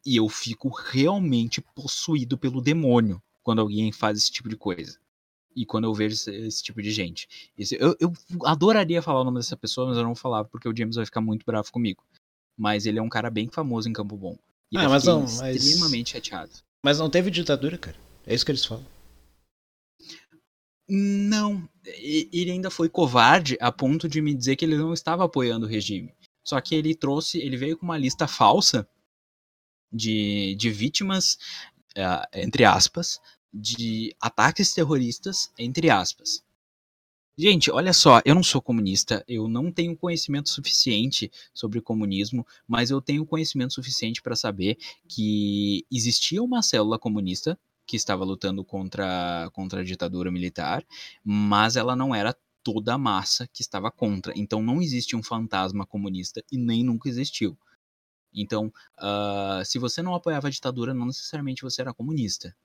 [0.05, 4.97] E eu fico realmente possuído pelo demônio quando alguém faz esse tipo de coisa.
[5.55, 7.27] E quando eu vejo esse, esse tipo de gente.
[7.57, 8.13] Esse, eu, eu,
[8.45, 11.05] adoraria falar o nome dessa pessoa, mas eu não vou falar porque o James vai
[11.05, 12.03] ficar muito bravo comigo.
[12.57, 14.37] Mas ele é um cara bem famoso em Campo Bom.
[14.71, 15.55] E ah, eu mas não, mas...
[15.55, 16.51] extremamente chateado.
[16.83, 17.97] Mas não teve ditadura, cara.
[18.25, 18.85] É isso que eles falam.
[20.87, 21.67] Não.
[21.83, 25.69] Ele ainda foi covarde a ponto de me dizer que ele não estava apoiando o
[25.69, 26.13] regime.
[26.43, 28.87] Só que ele trouxe, ele veio com uma lista falsa
[29.91, 31.37] de, de vítimas,
[31.97, 33.19] uh, entre aspas,
[33.53, 36.43] de ataques terroristas, entre aspas.
[37.37, 42.91] Gente, olha só, eu não sou comunista, eu não tenho conhecimento suficiente sobre comunismo, mas
[42.91, 49.49] eu tenho conhecimento suficiente para saber que existia uma célula comunista que estava lutando contra,
[49.53, 50.85] contra a ditadura militar,
[51.23, 54.33] mas ela não era toda a massa que estava contra.
[54.35, 57.57] Então não existe um fantasma comunista e nem nunca existiu.
[58.33, 62.55] Então, uh, se você não apoiava a ditadura, não necessariamente você era comunista.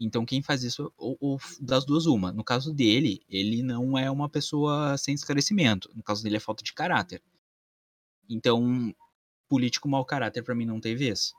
[0.00, 2.32] Então quem faz isso, ou, ou, das duas, uma.
[2.32, 5.90] No caso dele, ele não é uma pessoa sem esclarecimento.
[5.94, 7.22] No caso dele é falta de caráter.
[8.28, 8.94] Então,
[9.48, 11.32] político mau caráter para mim não tem vez.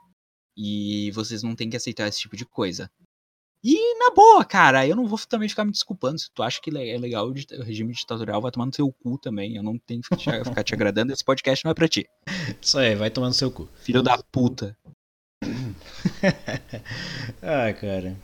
[0.55, 2.89] E vocês não têm que aceitar esse tipo de coisa.
[3.63, 6.19] E na boa, cara, eu não vou também ficar me desculpando.
[6.19, 9.55] Se tu acha que é legal o regime ditatorial, vai tomar no seu cu também.
[9.55, 10.09] Eu não tenho que
[10.43, 11.13] ficar te agradando.
[11.13, 12.05] Esse podcast não é pra ti.
[12.61, 13.69] Isso aí, vai tomar no seu cu.
[13.75, 14.77] Filho da puta.
[17.41, 18.17] ah, cara.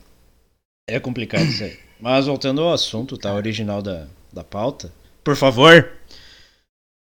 [0.86, 1.78] É complicado isso aí.
[1.98, 3.32] Mas voltando ao assunto, tá?
[3.32, 4.92] Original da, da pauta.
[5.24, 5.90] Por favor.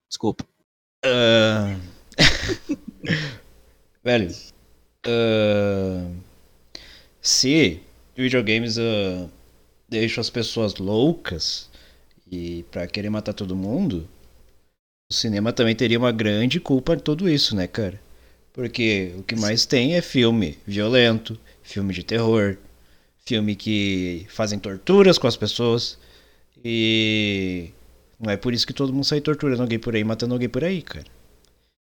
[0.08, 0.44] Desculpa.
[1.04, 1.76] Uh...
[4.04, 4.30] Velho.
[5.06, 6.14] Uh...
[7.20, 7.82] Se
[8.18, 9.30] videogames uh,
[9.88, 11.70] deixam as pessoas loucas
[12.30, 14.08] e para querer matar todo mundo,
[15.10, 17.98] o cinema também teria uma grande culpa em tudo isso, né, cara?
[18.52, 22.56] Porque o que mais tem é filme violento, filme de terror,
[23.24, 25.96] filme que fazem torturas com as pessoas.
[26.64, 27.70] E
[28.18, 30.64] não é por isso que todo mundo sai torturando alguém por aí, matando alguém por
[30.64, 31.06] aí, cara.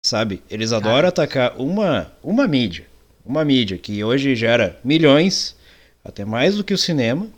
[0.07, 0.43] Sabe?
[0.49, 2.87] Eles adoram atacar uma, uma mídia.
[3.25, 5.57] Uma mídia que hoje gera milhões,
[6.05, 7.29] até mais do que o cinema,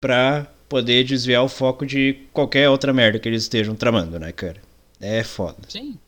[0.00, 4.60] pra poder desviar o foco de qualquer outra merda que eles estejam tramando, né, cara?
[5.00, 5.58] É foda.
[5.68, 5.98] Sim.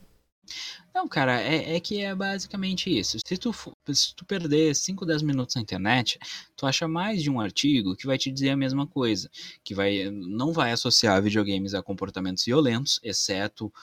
[0.93, 3.17] Não, cara, é, é, que é basicamente isso.
[3.25, 3.51] Se tu,
[3.91, 6.19] se tu perder 5, 10 minutos na internet,
[6.55, 9.27] tu acha mais de um artigo que vai te dizer a mesma coisa.
[9.63, 13.73] Que vai, não vai associar videogames a comportamentos violentos, exceto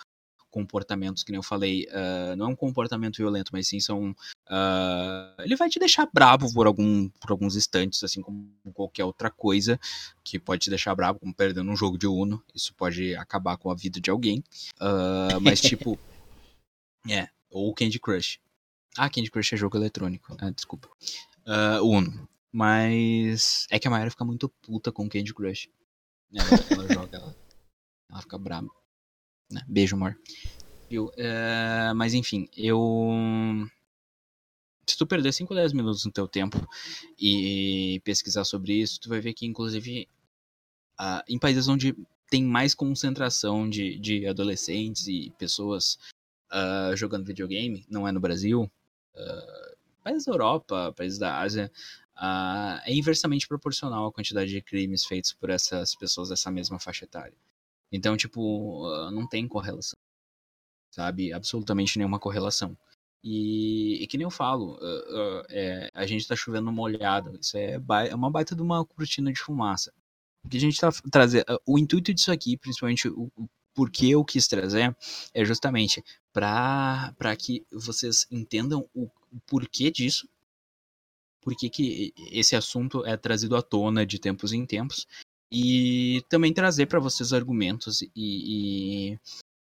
[0.50, 4.10] comportamentos que nem eu falei, uh, não é um comportamento violento, mas sim são.
[4.10, 9.30] Uh, ele vai te deixar bravo por, algum, por alguns instantes, assim como qualquer outra
[9.30, 9.78] coisa
[10.24, 12.42] que pode te deixar bravo, como perdendo um jogo de Uno.
[12.54, 14.42] Isso pode acabar com a vida de alguém.
[14.80, 15.98] Uh, mas, tipo.
[17.08, 18.38] É, ou Candy Crush.
[18.96, 20.36] Ah, Candy Crush é jogo eletrônico.
[20.38, 20.88] Ah, desculpa.
[21.82, 22.28] Uno.
[22.52, 25.68] Mas é que a Mayra fica muito puta com Candy Crush.
[26.34, 27.36] Ela, ela joga, ela,
[28.10, 28.68] ela fica brava.
[29.50, 29.62] Né?
[29.68, 30.18] Beijo, amor.
[30.88, 31.06] Viu?
[31.06, 33.68] Uh, mas enfim, eu.
[34.86, 36.56] Se tu perder 5 ou 10 minutos no teu tempo
[37.18, 40.08] e pesquisar sobre isso, tu vai ver que, inclusive,
[40.98, 41.94] uh, em países onde
[42.28, 45.98] tem mais concentração de, de adolescentes e pessoas
[46.50, 48.70] uh, jogando videogame, não é no Brasil,
[49.14, 51.70] uh, países da Europa, países da Ásia,
[52.16, 57.04] uh, é inversamente proporcional à quantidade de crimes feitos por essas pessoas dessa mesma faixa
[57.04, 57.34] etária.
[57.92, 59.98] Então, tipo, não tem correlação,
[60.90, 61.32] sabe?
[61.32, 62.76] Absolutamente nenhuma correlação.
[63.22, 67.38] E, e, que nem eu falo, uh, uh, é, a gente tá chovendo molhado.
[67.38, 67.74] Isso é,
[68.08, 69.92] é, uma baita de uma cortina de fumaça.
[70.42, 71.44] O que a gente tá trazendo.
[71.52, 74.96] Uh, o intuito disso aqui, principalmente o, o porquê eu quis trazer,
[75.34, 80.26] é justamente para que vocês entendam o, o porquê disso,
[81.42, 85.06] porquê que esse assunto é trazido à tona de tempos em tempos,
[85.50, 89.18] e também trazer para vocês argumentos e, e,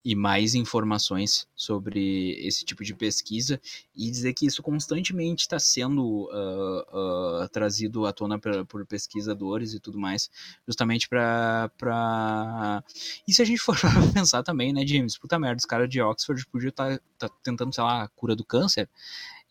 [0.05, 3.59] e mais informações sobre esse tipo de pesquisa
[3.95, 9.73] e dizer que isso constantemente está sendo uh, uh, trazido à tona por, por, pesquisadores
[9.73, 10.29] e tudo mais,
[10.67, 11.69] justamente para.
[11.77, 12.83] Pra...
[13.27, 13.75] E se a gente for
[14.13, 15.17] pensar também, né, James?
[15.17, 18.35] Puta merda, os caras de Oxford podiam estar tá, tá tentando, sei lá, a cura
[18.35, 18.89] do câncer.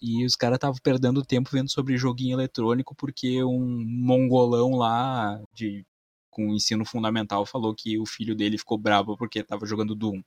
[0.02, 5.84] E os caras estavam perdendo tempo vendo sobre joguinho eletrônico porque um mongolão lá de
[6.30, 10.22] com ensino fundamental falou que o filho dele ficou bravo porque estava jogando Doom.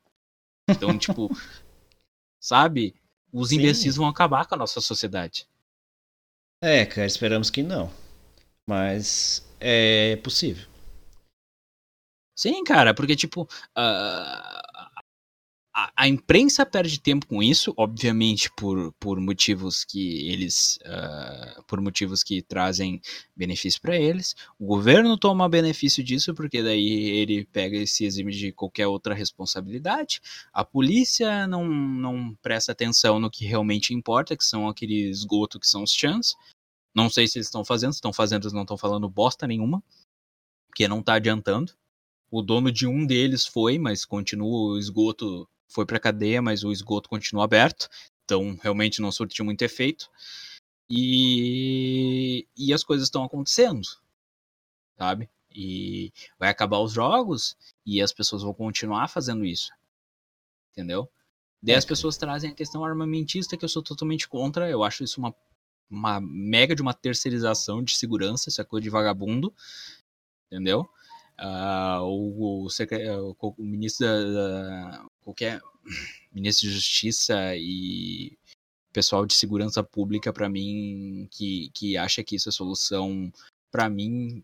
[0.70, 1.30] Então, tipo,
[2.40, 2.94] sabe?
[3.32, 3.56] Os Sim.
[3.56, 5.48] imbecis vão acabar com a nossa sociedade.
[6.62, 7.92] É, cara, esperamos que não.
[8.68, 10.68] Mas é possível.
[12.36, 13.48] Sim, cara, porque, tipo, uh,
[15.74, 22.24] a, imprensa perde tempo com isso, obviamente por, por motivos que eles uh, por motivos
[22.24, 23.02] que trazem
[23.36, 24.36] benefício para eles.
[24.60, 29.16] O governo toma benefício disso porque daí ele pega e se exime de qualquer outra
[29.16, 30.22] responsabilidade.
[30.54, 35.68] A polícia não, não presta atenção no que realmente importa, que são aqueles esgoto que
[35.68, 36.36] são os chans.
[36.96, 39.84] Não sei se eles estão fazendo, se estão fazendo, eles não estão falando bosta nenhuma,
[40.68, 41.74] porque não está adiantando.
[42.30, 46.72] O dono de um deles foi, mas continua o esgoto foi para cadeia, mas o
[46.72, 47.90] esgoto continua aberto,
[48.24, 50.10] então realmente não surtiu muito efeito.
[50.90, 53.82] E, e as coisas estão acontecendo,
[54.98, 55.30] sabe?
[55.52, 57.56] E vai acabar os jogos
[57.86, 59.72] e as pessoas vão continuar fazendo isso,
[60.72, 61.10] entendeu?
[61.62, 64.70] Daí as pessoas trazem a questão armamentista, que eu sou totalmente contra.
[64.70, 65.34] Eu acho isso uma,
[65.90, 69.54] uma mega de uma terceirização de segurança, essa coisa de vagabundo,
[70.48, 70.90] entendeu?
[71.40, 75.62] Uh, o, o, o, o, ministro da, qualquer
[76.32, 78.38] ministro de Justiça e
[78.94, 83.34] pessoal de segurança pública, para mim, que, que acha que isso é solução,
[83.72, 84.44] para mim,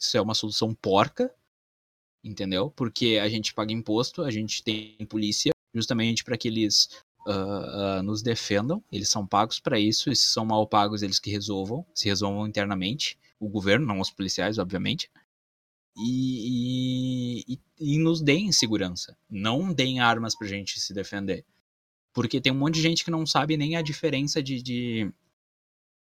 [0.00, 1.32] isso é uma solução porca,
[2.24, 2.70] entendeu?
[2.70, 6.88] Porque a gente paga imposto, a gente tem polícia, justamente para que eles
[7.26, 8.82] uh, uh, nos defendam.
[8.90, 12.46] Eles são pagos para isso, e se são mal pagos, eles que resolvam, se resolvam
[12.46, 13.18] internamente.
[13.38, 15.10] O governo, não os policiais, obviamente.
[15.96, 19.16] E, e, e, nos deem segurança.
[19.30, 21.44] Não deem armas pra gente se defender.
[22.12, 25.12] Porque tem um monte de gente que não sabe nem a diferença de, de,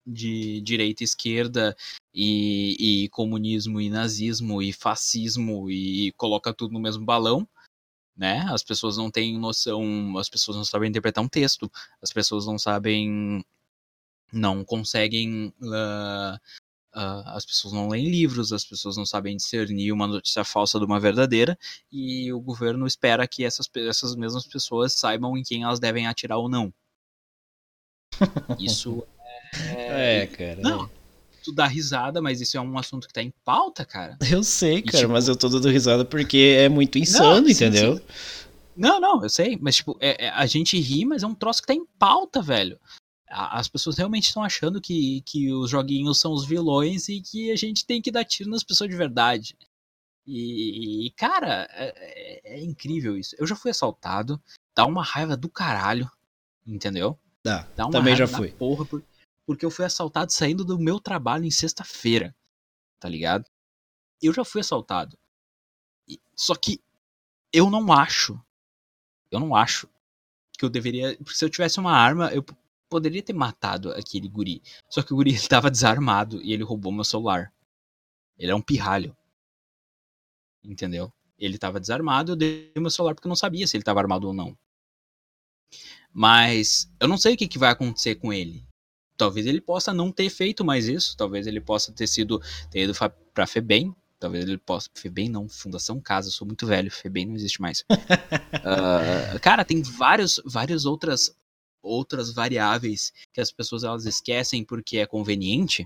[0.05, 1.75] de direita e esquerda,
[2.13, 7.47] e, e comunismo e nazismo e fascismo, e coloca tudo no mesmo balão
[8.17, 8.45] né?
[8.49, 11.71] As pessoas não têm noção, as pessoas não sabem interpretar um texto,
[12.01, 13.45] as pessoas não sabem,
[14.33, 16.39] não conseguem, uh,
[16.97, 20.85] uh, as pessoas não leem livros, as pessoas não sabem discernir uma notícia falsa de
[20.85, 21.57] uma verdadeira,
[21.91, 26.39] e o governo espera que essas, essas mesmas pessoas saibam em quem elas devem atirar
[26.39, 26.73] ou não.
[28.59, 29.03] Isso
[29.53, 30.21] é.
[30.23, 30.59] É, cara.
[30.59, 30.89] Não,
[31.43, 34.17] tu dá risada, mas isso é um assunto que tá em pauta, cara.
[34.29, 35.13] Eu sei, cara, tipo...
[35.13, 37.97] mas eu tô dando risada porque é muito insano, não, entendeu?
[37.97, 38.47] Sim, sim.
[38.75, 41.61] Não, não, eu sei, mas tipo, é, é, a gente ri, mas é um troço
[41.61, 42.79] que tá em pauta, velho.
[43.29, 47.55] As pessoas realmente estão achando que, que os joguinhos são os vilões e que a
[47.55, 49.57] gente tem que dar tiro nas pessoas de verdade.
[50.25, 53.35] E, cara, é, é, é incrível isso.
[53.39, 54.41] Eu já fui assaltado,
[54.75, 56.09] dá uma raiva do caralho,
[56.65, 57.17] entendeu?
[57.43, 58.51] Dá, dá uma também já fui.
[58.51, 59.07] Porra, porque
[59.47, 62.35] porque eu fui assaltado saindo do meu trabalho em sexta-feira,
[62.99, 63.45] tá ligado?
[64.21, 65.17] Eu já fui assaltado.
[66.35, 66.81] Só que
[67.53, 68.39] eu não acho,
[69.31, 69.87] eu não acho
[70.57, 72.43] que eu deveria, porque se eu tivesse uma arma, eu
[72.89, 74.61] poderia ter matado aquele guri.
[74.89, 77.53] Só que o guri estava desarmado e ele roubou meu celular.
[78.37, 79.15] Ele é um pirralho.
[80.63, 81.11] Entendeu?
[81.37, 84.27] Ele estava desarmado, eu dei meu celular porque eu não sabia se ele estava armado
[84.27, 84.57] ou não.
[86.11, 88.67] Mas eu não sei o que, que vai acontecer com ele
[89.17, 92.93] talvez ele possa não ter feito mais isso, talvez ele possa ter sido ter ido
[93.33, 97.35] para Febem, talvez ele possa Febem não, Fundação Casa, eu sou muito velho, Febem não
[97.35, 97.83] existe mais.
[97.89, 101.35] uh, cara, tem vários várias outras
[101.87, 105.85] outras variáveis que as pessoas elas esquecem porque é conveniente.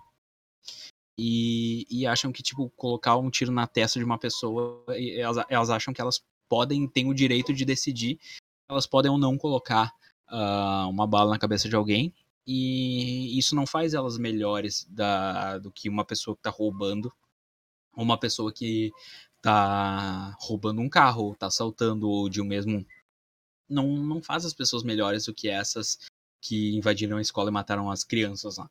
[1.18, 5.70] E, e acham que, tipo, colocar um tiro na testa de uma pessoa, elas, elas
[5.70, 8.20] acham que elas podem, têm o direito de decidir,
[8.68, 9.94] elas podem ou não colocar
[10.30, 12.14] uh, uma bala na cabeça de alguém,
[12.46, 17.14] e isso não faz elas melhores da, do que uma pessoa que está roubando,
[17.94, 18.92] ou uma pessoa que
[19.38, 22.86] está roubando um carro, ou está assaltando de um mesmo.
[23.72, 26.00] Não, não faz as pessoas melhores do que essas
[26.42, 28.70] que invadiram a escola e mataram as crianças lá.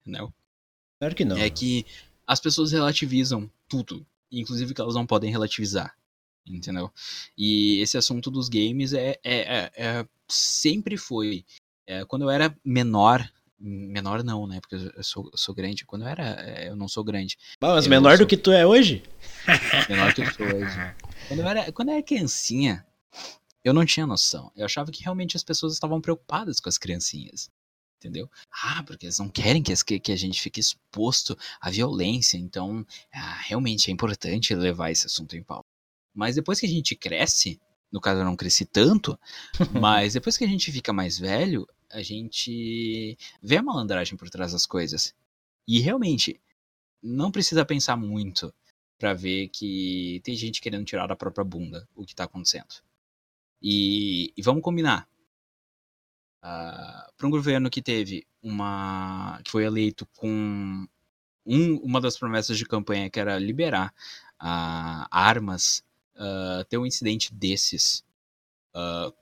[0.00, 0.32] Entendeu?
[0.98, 1.36] Claro que não.
[1.36, 1.84] É que
[2.26, 5.96] as pessoas relativizam tudo, inclusive que elas não podem relativizar.
[6.46, 6.90] Entendeu?
[7.36, 11.44] E esse assunto dos games é, é, é, é sempre foi
[11.86, 13.28] é, quando eu era menor,
[13.58, 14.60] menor não, né?
[14.60, 15.84] Porque eu sou, eu sou grande.
[15.84, 17.36] Quando eu era, é, eu não sou grande.
[17.60, 18.24] mas menor sou...
[18.24, 19.02] do que tu é hoje?
[19.88, 20.94] Menor do que eu sou hoje.
[21.28, 22.84] Quando eu era, quando eu era criancinha,
[23.64, 24.50] eu não tinha noção.
[24.56, 27.50] Eu achava que realmente as pessoas estavam preocupadas com as criancinhas.
[27.98, 28.28] Entendeu?
[28.50, 32.36] Ah, porque eles não querem que, que a gente fique exposto à violência.
[32.36, 35.68] Então, ah, realmente é importante levar esse assunto em pauta.
[36.12, 37.60] Mas depois que a gente cresce,
[37.92, 39.16] no caso, eu não cresci tanto,
[39.80, 44.52] mas depois que a gente fica mais velho, a gente vê a malandragem por trás
[44.52, 45.14] das coisas.
[45.68, 46.40] E realmente,
[47.00, 48.52] não precisa pensar muito
[48.98, 52.82] para ver que tem gente querendo tirar da própria bunda o que tá acontecendo.
[53.62, 55.08] E, e vamos combinar.
[56.42, 59.40] Uh, ah, para um governo que teve uma.
[59.44, 60.86] que foi eleito com
[61.46, 63.94] um, uma das promessas de campanha que era liberar
[64.40, 65.84] uh, armas
[66.16, 68.04] uh, ter um incidente desses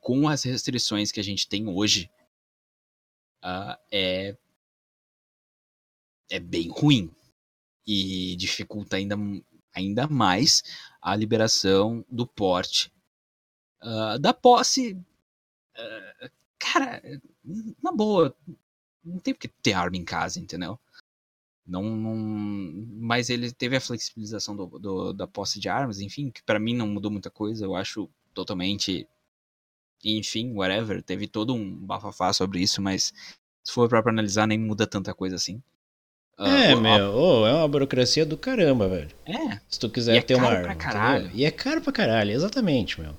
[0.01, 2.09] com as restrições que a gente tem hoje
[3.91, 4.36] é
[6.30, 7.11] é bem ruim
[7.84, 9.16] e dificulta ainda,
[9.74, 10.62] ainda mais
[11.03, 12.93] a liberação do porte
[14.20, 14.98] da posse
[16.58, 17.02] cara
[17.82, 18.36] na boa
[19.02, 20.78] não tem porque ter arma em casa entendeu
[21.70, 22.16] não, não,
[22.98, 26.74] mas ele teve a flexibilização do, do da posse de armas, enfim, que para mim
[26.74, 27.64] não mudou muita coisa.
[27.64, 29.06] Eu acho totalmente,
[30.04, 31.00] enfim, whatever.
[31.00, 33.12] Teve todo um bafafá sobre isso, mas
[33.62, 35.62] se for para analisar, nem muda tanta coisa assim.
[36.36, 39.10] Uh, é, meu, oh, é uma burocracia do caramba, velho.
[39.24, 39.60] É.
[39.68, 40.62] Se tu quiser é ter uma arma.
[40.64, 41.26] Pra caralho.
[41.26, 41.40] Entendeu?
[41.40, 43.14] E é caro pra caralho, exatamente, meu.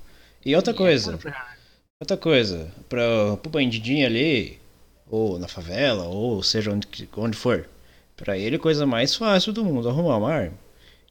[0.45, 1.19] E outra é coisa.
[1.25, 4.59] É outra coisa, pra, pro bandidinho ali,
[5.07, 7.69] ou na favela, ou seja onde, onde for.
[8.15, 10.57] Para ele, a coisa mais fácil do mundo arrumar uma arma.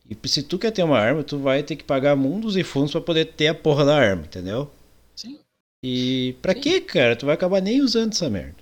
[0.09, 2.91] E se tu quer ter uma arma, tu vai ter que pagar mundos e fundos
[2.91, 4.71] para poder ter a porra da arma, entendeu?
[5.15, 5.39] Sim.
[5.85, 6.61] E pra Sim.
[6.61, 7.15] quê, cara?
[7.15, 8.57] Tu vai acabar nem usando essa merda.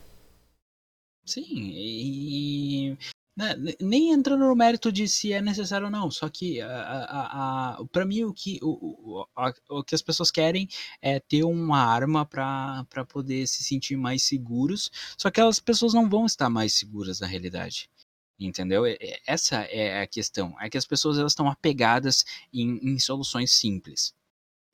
[1.25, 2.97] Sim, e
[3.81, 6.59] nem entrando no mérito de se é necessário ou não, só que
[7.93, 10.69] para mim o que, o, a, o que as pessoas querem
[11.01, 16.09] é ter uma arma para poder se sentir mais seguros, só que as pessoas não
[16.09, 17.89] vão estar mais seguras na realidade.
[18.41, 18.85] Entendeu?
[19.27, 20.55] Essa é a questão.
[20.61, 24.15] É que as pessoas elas estão apegadas em, em soluções simples.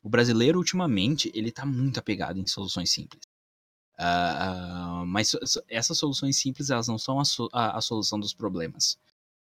[0.02, 3.23] O brasileiro, ultimamente, ele está muito apegado em soluções simples.
[3.98, 5.36] Uh, uh, mas
[5.68, 8.98] essas soluções simples elas não são a, so a, a, solução dos problemas,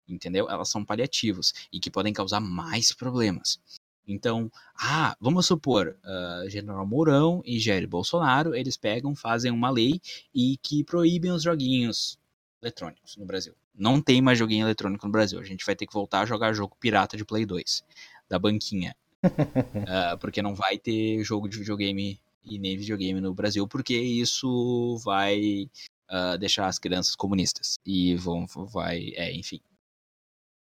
[0.08, 0.50] entendeu?
[0.50, 3.60] Elas são paliativos e que podem causar mais problemas.
[4.06, 10.02] Então, ah, vamos supor, uh, General Mourão e Jair Bolsonaro eles pegam, fazem uma lei
[10.36, 12.20] e que proíbem os joguinhos
[12.62, 13.56] eletrônicos no Brasil.
[13.74, 15.40] Não tem mais joguinho eletrônico no Brasil.
[15.40, 17.84] A gente vai ter que voltar a jogar jogo pirata de Play 2
[18.30, 18.94] da banquinha,
[20.20, 25.70] porque não vai ter jogo de videogame e nem videogame no Brasil, porque isso vai
[26.10, 27.76] uh, deixar as crianças comunistas.
[27.86, 29.60] E vão, vai, é, enfim.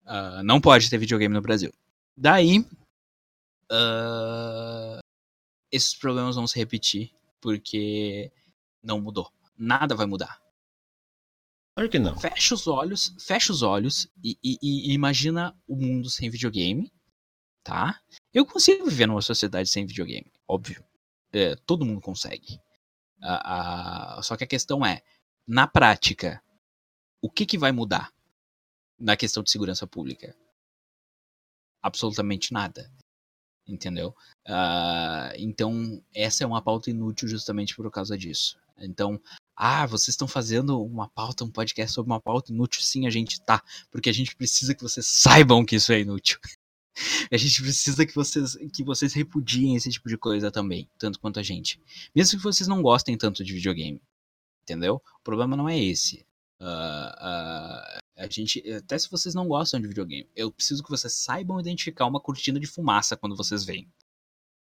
[0.05, 1.73] Uh, não pode ter videogame no Brasil.
[2.17, 2.61] Daí,
[3.71, 4.99] uh,
[5.71, 8.33] esses problemas vão se repetir, porque
[8.83, 9.31] não mudou.
[9.57, 10.41] Nada vai mudar.
[11.77, 12.19] Claro que não.
[12.19, 16.93] Fecha os olhos, fecha os olhos e, e, e imagina o mundo sem videogame,
[17.63, 18.01] tá?
[18.35, 20.88] Eu consigo viver numa sociedade sem videogame, óbvio
[21.39, 22.61] é, todo mundo consegue.
[23.21, 25.03] A, a, só que a questão é,
[25.47, 26.43] na prática,
[27.21, 28.13] o que, que vai mudar
[28.99, 30.37] na questão de segurança pública?
[31.83, 32.91] Absolutamente nada.
[33.67, 34.15] Entendeu?
[34.47, 38.59] Uh, então, essa é uma pauta inútil justamente por causa disso.
[38.79, 39.21] Então,
[39.55, 42.81] ah, vocês estão fazendo uma pauta, um podcast sobre uma pauta inútil?
[42.81, 43.63] Sim, a gente tá.
[43.91, 46.39] Porque a gente precisa que vocês saibam que isso é inútil.
[47.31, 51.39] A gente precisa que vocês, que vocês repudiem esse tipo de coisa também, tanto quanto
[51.39, 51.81] a gente.
[52.15, 54.01] Mesmo que vocês não gostem tanto de videogame.
[54.63, 54.97] Entendeu?
[54.97, 56.27] O problema não é esse.
[56.61, 61.13] Uh, uh, a gente, até se vocês não gostam de videogame, eu preciso que vocês
[61.15, 63.89] saibam identificar uma cortina de fumaça quando vocês veem.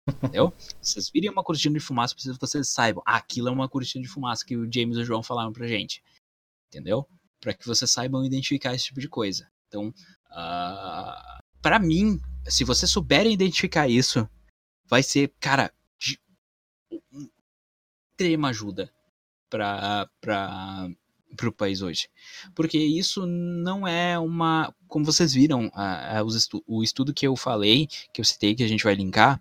[0.09, 0.53] Entendeu?
[0.83, 3.03] vocês virem uma cortina de fumaça, preciso que vocês saibam.
[3.07, 5.67] Ah, aquilo é uma cortina de fumaça que o James e o João falaram pra
[5.67, 6.03] gente.
[6.69, 7.09] Entendeu?
[7.41, 9.49] Para que vocês saibam identificar esse tipo de coisa.
[9.69, 9.89] Então,
[10.31, 14.29] uh, para mim, se vocês souberem identificar isso,
[14.89, 16.17] vai ser, cara, de
[18.13, 18.89] extrema ajuda
[19.51, 22.09] para para o país hoje.
[22.55, 24.73] Porque isso não é uma.
[24.87, 28.63] Como vocês viram, a, a, estu, o estudo que eu falei, que eu citei, que
[28.63, 29.41] a gente vai linkar,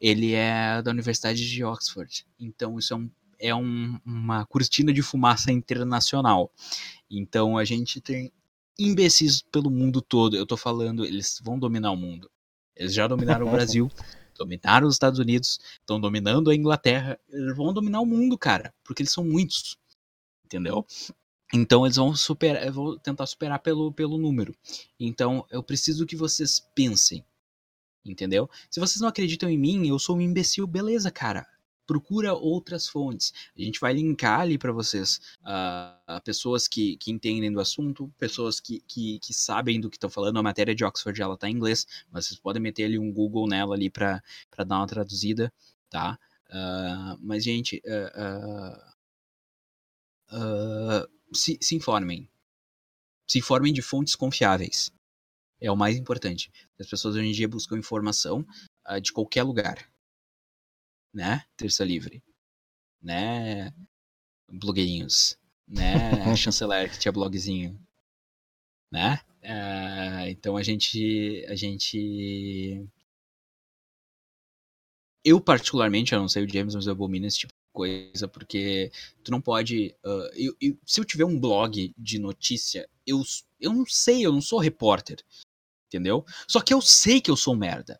[0.00, 2.26] ele é da Universidade de Oxford.
[2.36, 6.50] Então, isso é, um, é um, uma cortina de fumaça internacional.
[7.08, 8.32] Então, a gente tem
[8.80, 10.36] imbecis pelo mundo todo.
[10.36, 12.30] Eu tô falando, eles vão dominar o mundo.
[12.74, 13.90] Eles já dominaram o Brasil,
[14.36, 17.18] dominaram os Estados Unidos, estão dominando a Inglaterra.
[17.28, 19.76] Eles vão dominar o mundo, cara, porque eles são muitos.
[20.44, 20.84] Entendeu?
[21.52, 24.54] Então eles vão superar, vou tentar superar pelo, pelo número.
[24.98, 27.24] Então eu preciso que vocês pensem.
[28.04, 28.48] Entendeu?
[28.70, 31.46] Se vocês não acreditam em mim, eu sou um imbecil, beleza, cara
[31.90, 33.34] procura outras fontes.
[33.58, 38.60] A gente vai linkar ali para vocês uh, pessoas que, que entendem do assunto, pessoas
[38.60, 40.38] que, que, que sabem do que estão falando.
[40.38, 43.48] A matéria de Oxford ela tá em inglês, mas vocês podem meter ali um Google
[43.48, 44.22] nela ali para
[44.64, 45.52] dar uma traduzida,
[45.90, 46.16] tá?
[46.48, 47.82] Uh, mas, gente,
[50.32, 52.30] uh, se, se informem.
[53.26, 54.92] Se informem de fontes confiáveis.
[55.60, 56.52] É o mais importante.
[56.78, 58.46] As pessoas hoje em dia buscam informação
[59.02, 59.90] de qualquer lugar
[61.12, 61.44] né?
[61.56, 62.22] Terça Livre,
[63.02, 63.72] né?
[64.50, 65.94] Blogueirinhos, né?
[66.36, 67.78] Chanceler que tinha blogzinho,
[68.90, 69.20] né?
[69.42, 72.86] Uh, então a gente, a gente,
[75.24, 78.92] eu particularmente, eu não sei o James, mas eu abomino esse tipo de coisa porque
[79.24, 83.22] tu não pode, uh, eu, eu, se eu tiver um blog de notícia, eu,
[83.60, 85.24] eu não sei, eu não sou repórter,
[85.88, 86.24] entendeu?
[86.46, 87.98] Só que eu sei que eu sou merda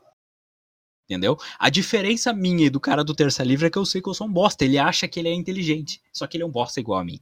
[1.11, 1.37] entendeu?
[1.59, 4.15] A diferença minha e do cara do Terça Livre é que eu sei que eu
[4.15, 4.65] sou um bosta.
[4.65, 7.19] Ele acha que ele é inteligente, só que ele é um bosta igual a mim.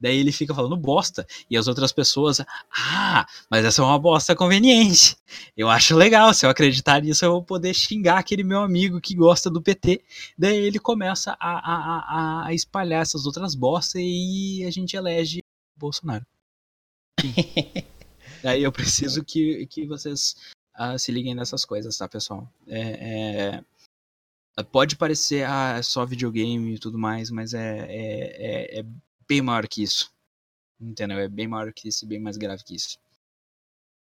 [0.00, 1.26] Daí ele fica falando bosta.
[1.50, 5.16] E as outras pessoas, ah, mas essa é uma bosta conveniente.
[5.56, 9.16] Eu acho legal, se eu acreditar nisso, eu vou poder xingar aquele meu amigo que
[9.16, 10.00] gosta do PT.
[10.38, 15.42] Daí ele começa a, a, a, a espalhar essas outras bostas e a gente elege
[15.76, 16.24] Bolsonaro.
[18.42, 20.36] Daí eu preciso que, que vocês
[20.78, 22.48] uh, se liguem nessas coisas, tá, pessoal?
[22.66, 23.62] É,
[24.56, 28.84] é, pode parecer ah, é só videogame e tudo mais, mas é, é, é, é
[29.28, 30.12] bem maior que isso.
[30.80, 31.18] Entendeu?
[31.18, 32.98] É bem maior que isso e bem mais grave que isso.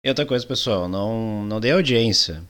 [0.03, 2.43] E outra coisa, pessoal, não, não dê audiência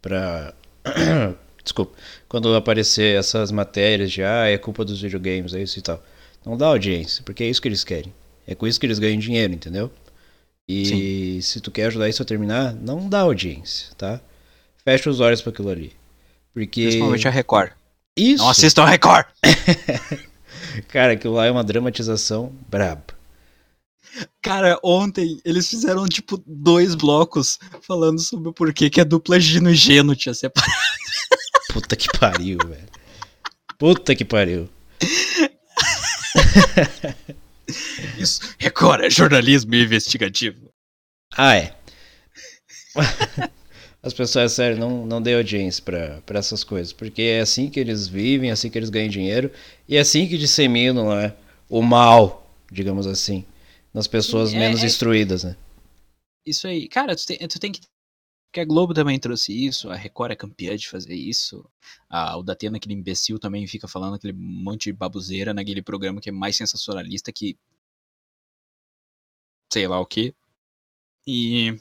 [0.00, 0.54] pra
[1.62, 1.96] desculpa,
[2.28, 6.02] quando aparecer essas matérias de ah, é culpa dos videogames, é isso e tal.
[6.44, 8.12] Não dá audiência, porque é isso que eles querem.
[8.46, 9.90] É com isso que eles ganham dinheiro, entendeu?
[10.68, 11.40] E Sim.
[11.42, 14.20] se tu quer ajudar isso a terminar, não dá audiência, tá?
[14.82, 15.92] Fecha os olhos para aquilo ali.
[16.52, 16.82] Porque...
[16.82, 17.72] Principalmente a Record.
[18.16, 18.42] Isso.
[18.42, 19.26] Não assistam a Record!
[20.88, 23.04] Cara, aquilo lá é uma dramatização braba.
[24.40, 29.70] Cara, ontem eles fizeram tipo dois blocos falando sobre o porquê que a dupla Gino
[29.70, 30.72] e Geno tinha separado.
[31.72, 32.88] Puta que pariu, velho.
[33.78, 34.68] Puta que pariu.
[38.18, 40.70] Isso, Record, é jornalismo investigativo.
[41.36, 41.74] Ah, é.
[44.02, 47.80] As pessoas, é sério, não, não dê audiência para essas coisas, porque é assim que
[47.80, 49.50] eles vivem, é assim que eles ganham dinheiro,
[49.88, 51.32] e é assim que disseminam né,
[51.70, 53.46] o mal, digamos assim,
[53.94, 54.86] nas pessoas é, menos é...
[54.86, 55.56] instruídas, né?
[56.46, 56.86] Isso aí.
[56.86, 57.80] Cara, tu tem, tu tem que
[58.54, 61.68] porque a Globo também trouxe isso, a Record é campeã de fazer isso.
[62.08, 66.28] A, o Datena, aquele imbecil, também fica falando aquele monte de babuzeira naquele programa que
[66.28, 67.58] é mais sensacionalista que.
[69.72, 70.32] sei lá o que.
[71.26, 71.72] E.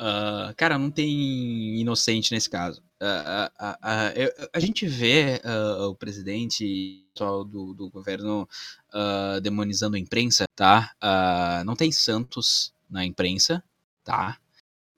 [0.00, 2.82] Uh, cara, não tem inocente nesse caso.
[3.02, 5.38] Uh, uh, a gente vê
[5.86, 8.48] o presidente do, do governo
[9.42, 10.94] demonizando a imprensa, tá?
[11.66, 13.62] não tem santos na imprensa,
[14.02, 14.40] tá?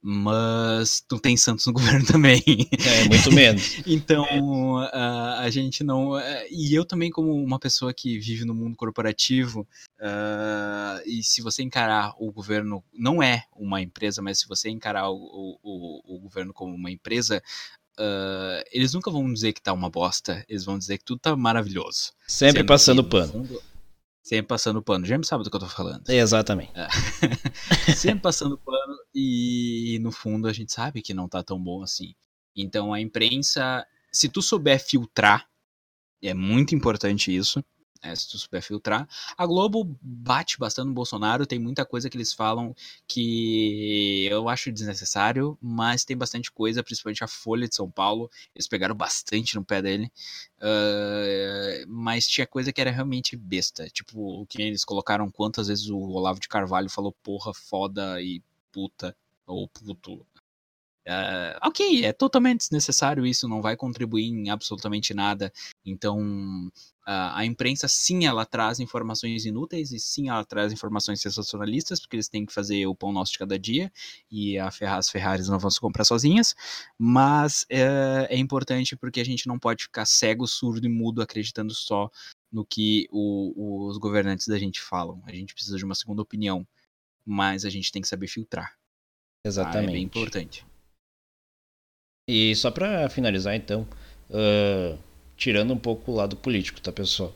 [0.09, 2.41] Mas não tem Santos no governo também.
[2.47, 3.79] É, muito menos.
[3.85, 6.13] então, a, a gente não.
[6.49, 9.67] E eu também, como uma pessoa que vive no mundo corporativo,
[9.99, 15.11] uh, e se você encarar o governo, não é uma empresa, mas se você encarar
[15.11, 17.43] o, o, o governo como uma empresa,
[17.99, 21.35] Uh, eles nunca vão dizer que tá uma bosta, eles vão dizer que tudo tá
[21.35, 22.13] maravilhoso.
[22.29, 23.33] Sempre Sendo passando que, pano.
[23.33, 23.63] Fundo,
[24.23, 25.07] Sempre passando pano.
[25.07, 26.03] Já me sabe do que eu tô falando.
[26.11, 26.73] Exatamente.
[26.75, 26.89] É.
[27.97, 32.15] Sempre passando pano e no fundo a gente sabe que não tá tão bom assim.
[32.55, 35.49] Então a imprensa, se tu souber filtrar,
[36.23, 37.65] é muito importante isso
[38.03, 39.09] é, se tu souber filtrar.
[39.37, 42.75] A Globo bate bastante no Bolsonaro, tem muita coisa que eles falam
[43.07, 48.69] que eu acho desnecessário, mas tem bastante coisa, principalmente a Folha de São Paulo, eles
[48.69, 50.11] pegaram bastante no pé dele,
[50.59, 55.89] uh, mas tinha coisa que era realmente besta, tipo, o que eles colocaram quantas vezes
[55.89, 58.43] o Olavo de Carvalho falou porra, foda e
[58.77, 59.17] puta,
[59.47, 60.27] ou puto,
[61.09, 65.53] Uh, ok, é totalmente desnecessário isso, não vai contribuir em absolutamente nada.
[65.85, 72.01] Então, uh, a imprensa, sim, ela traz informações inúteis e sim, ela traz informações sensacionalistas,
[72.01, 73.93] porque eles têm que fazer o pão nosso de cada dia
[74.29, 76.57] e a Ferrari, as Ferraris não vão se comprar sozinhas.
[76.99, 81.73] Mas uh, é importante porque a gente não pode ficar cego, surdo e mudo acreditando
[81.73, 82.11] só
[82.51, 85.23] no que o, os governantes da gente falam.
[85.25, 86.67] A gente precisa de uma segunda opinião,
[87.27, 88.75] mas a gente tem que saber filtrar.
[89.45, 89.87] Exatamente.
[89.87, 89.91] Tá?
[89.91, 90.65] É bem importante.
[92.29, 93.87] E só para finalizar, então,
[94.31, 94.99] uh,
[95.37, 97.35] tirando um pouco o lado político, tá, pessoal?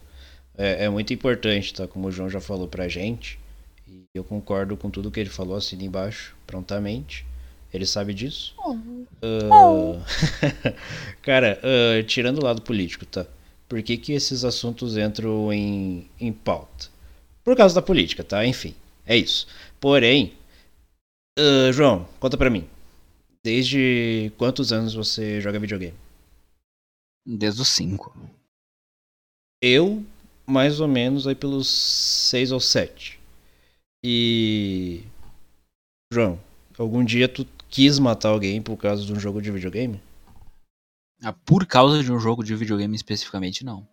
[0.57, 1.87] É, é, muito importante, tá?
[1.87, 3.39] Como o João já falou pra gente,
[3.87, 7.27] e eu concordo com tudo que ele falou, assim embaixo, prontamente.
[7.73, 8.55] Ele sabe disso.
[9.23, 10.03] Uh,
[11.23, 13.25] cara, uh, tirando o lado político, tá?
[13.69, 16.89] Por que, que esses assuntos entram em, em pauta?
[17.45, 18.45] Por causa da política, tá?
[18.45, 18.75] Enfim,
[19.07, 19.47] é isso.
[19.81, 20.35] Porém,
[21.39, 22.69] uh, João, conta pra mim.
[23.43, 25.97] Desde quantos anos você joga videogame?
[27.27, 28.15] Desde os 5.
[29.63, 30.05] Eu,
[30.47, 33.19] mais ou menos, aí pelos 6 ou 7.
[34.05, 35.03] E.
[36.13, 36.39] João,
[36.79, 40.01] algum dia tu quis matar alguém por causa de um jogo de videogame?
[41.23, 43.87] Ah, por causa de um jogo de videogame especificamente, não.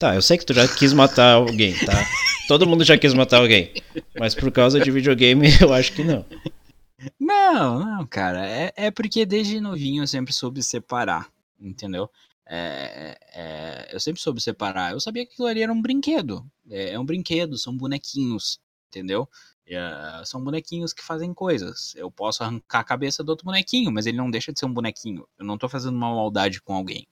[0.00, 1.92] Tá, eu sei que tu já quis matar alguém, tá?
[2.48, 3.70] Todo mundo já quis matar alguém.
[4.18, 6.24] Mas por causa de videogame, eu acho que não.
[7.20, 8.48] Não, não, cara.
[8.48, 11.30] É, é porque desde novinho eu sempre soube separar,
[11.60, 12.10] entendeu?
[12.48, 14.92] É, é, eu sempre soube separar.
[14.92, 16.50] Eu sabia que aquilo ali era um brinquedo.
[16.70, 19.28] É, é um brinquedo, são bonequinhos, entendeu?
[19.66, 21.94] É, são bonequinhos que fazem coisas.
[21.94, 24.72] Eu posso arrancar a cabeça do outro bonequinho, mas ele não deixa de ser um
[24.72, 25.28] bonequinho.
[25.38, 27.06] Eu não tô fazendo uma maldade com alguém.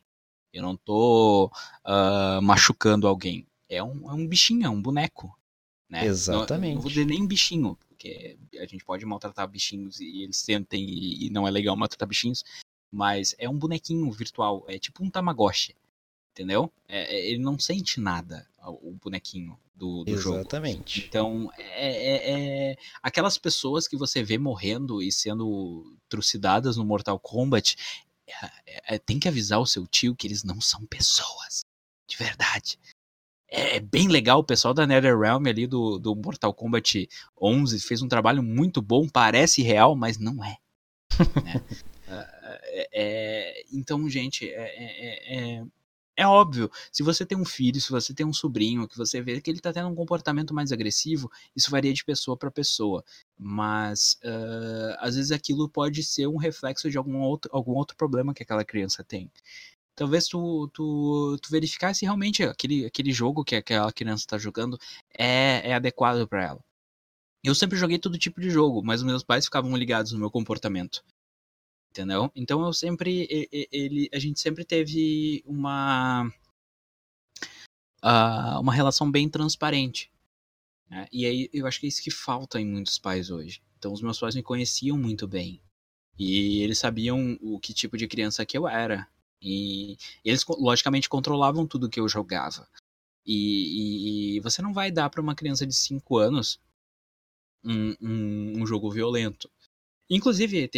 [0.52, 1.50] Eu não tô
[1.84, 3.46] uh, machucando alguém.
[3.68, 5.36] É um, é um bichinho, é um boneco.
[5.88, 6.06] Né?
[6.06, 6.70] Exatamente.
[6.70, 10.84] Não, não vou dizer nem bichinho, porque a gente pode maltratar bichinhos e eles sentem
[10.88, 12.44] e não é legal maltratar bichinhos,
[12.90, 15.74] mas é um bonequinho virtual, é tipo um Tamagotchi,
[16.32, 16.72] entendeu?
[16.86, 20.38] É, é ele não sente nada, o bonequinho do, do jogo.
[20.38, 21.06] Exatamente.
[21.08, 27.18] Então, é, é, é, aquelas pessoas que você vê morrendo e sendo trucidadas no Mortal
[27.18, 27.76] Kombat,
[29.06, 31.64] tem que avisar o seu tio que eles não são pessoas,
[32.06, 32.78] de verdade
[33.50, 34.40] é, é bem legal.
[34.40, 37.08] O pessoal da NetherRealm ali do, do Mortal Kombat
[37.40, 39.08] 11 fez um trabalho muito bom.
[39.08, 40.56] Parece real, mas não é.
[41.42, 41.62] né?
[42.10, 45.62] É, é, então, gente, é,
[46.18, 49.40] é, óbvio, se você tem um filho, se você tem um sobrinho, que você vê
[49.40, 53.04] que ele está tendo um comportamento mais agressivo, isso varia de pessoa para pessoa.
[53.38, 58.34] Mas uh, às vezes aquilo pode ser um reflexo de algum outro, algum outro problema
[58.34, 59.30] que aquela criança tem.
[59.94, 64.76] Talvez tu, tu, tu verificar se realmente aquele, aquele jogo que aquela criança está jogando
[65.16, 66.64] é, é adequado para ela.
[67.44, 71.04] Eu sempre joguei todo tipo de jogo, mas meus pais ficavam ligados no meu comportamento
[71.98, 72.30] entendeu?
[72.34, 73.26] Então eu sempre,
[73.72, 76.30] ele, a gente sempre teve uma
[78.04, 80.10] uh, uma relação bem transparente.
[80.88, 81.06] Né?
[81.12, 83.60] E aí eu acho que é isso que falta em muitos pais hoje.
[83.76, 85.60] Então os meus pais me conheciam muito bem
[86.18, 89.08] e eles sabiam o que tipo de criança que eu era
[89.40, 92.68] e eles logicamente controlavam tudo que eu jogava.
[93.26, 96.60] E, e você não vai dar para uma criança de 5 anos
[97.62, 99.50] um, um, um jogo violento.
[100.10, 100.70] Inclusive,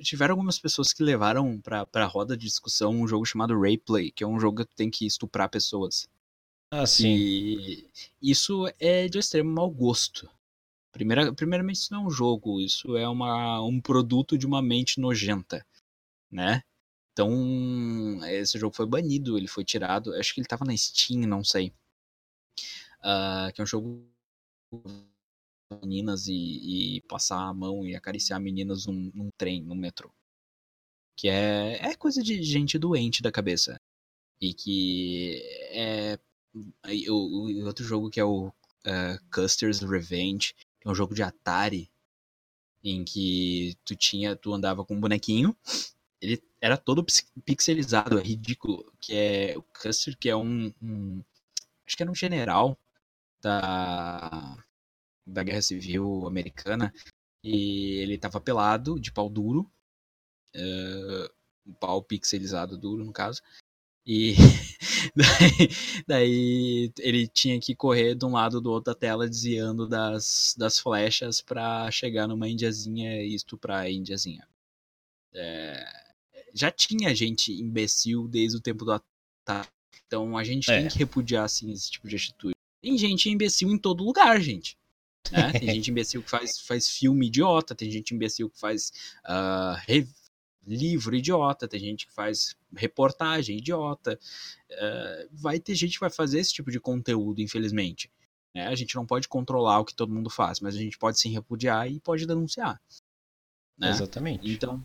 [0.00, 4.24] tiveram algumas pessoas que levaram pra, pra roda de discussão um jogo chamado Rayplay, que
[4.24, 6.08] é um jogo que tem que estuprar pessoas.
[6.70, 7.14] Ah, sim.
[7.16, 7.88] E
[8.20, 10.28] isso é de extremo mau gosto.
[10.90, 15.00] Primeira, primeiramente, isso não é um jogo, isso é uma, um produto de uma mente
[15.00, 15.64] nojenta,
[16.30, 16.62] né?
[17.12, 17.30] Então,
[18.24, 20.12] esse jogo foi banido, ele foi tirado.
[20.14, 21.72] Acho que ele tava na Steam, não sei.
[23.00, 24.04] Uh, que é um jogo
[25.80, 30.10] meninas e, e, passar a mão e acariciar meninas num, num trem, no metrô.
[31.16, 33.80] Que é, é coisa de gente doente da cabeça.
[34.40, 36.18] E que é.
[37.08, 38.52] O, o outro jogo que é o uh,
[39.32, 41.90] Custer's Revenge, que é um jogo de Atari,
[42.82, 44.36] em que tu tinha.
[44.36, 45.56] Tu andava com um bonequinho.
[46.20, 47.04] Ele era todo
[47.44, 48.92] pixelizado, é ridículo.
[49.00, 51.22] Que é o Custer, que é um, um
[51.86, 52.78] acho que era um general
[53.42, 54.63] da
[55.26, 56.92] da Guerra Civil Americana
[57.42, 59.70] e ele tava pelado, de pau duro,
[60.56, 61.30] uh,
[61.66, 63.42] um pau pixelizado duro, no caso,
[64.06, 64.34] e
[65.16, 65.68] daí,
[66.06, 70.78] daí, ele tinha que correr de um lado do outro da tela, desviando das, das
[70.78, 74.46] flechas para chegar numa indiazinha e estuprar a indiazinha.
[75.32, 75.84] É,
[76.52, 79.70] já tinha gente imbecil desde o tempo do ataque,
[80.06, 80.80] então a gente é.
[80.80, 82.54] tem que repudiar assim, esse tipo de atitude.
[82.82, 84.76] Tem gente imbecil em todo lugar, gente.
[85.32, 85.52] Né?
[85.52, 88.92] Tem gente imbecil que faz, faz filme idiota, tem gente imbecil que faz
[89.24, 90.06] uh, re,
[90.66, 94.18] livro idiota, tem gente que faz reportagem idiota.
[94.70, 98.10] Uh, vai ter gente que vai fazer esse tipo de conteúdo, infelizmente.
[98.54, 98.66] Né?
[98.66, 101.30] A gente não pode controlar o que todo mundo faz, mas a gente pode sim
[101.30, 102.80] repudiar e pode denunciar.
[103.78, 103.90] Né?
[103.90, 104.48] Exatamente.
[104.50, 104.84] Então,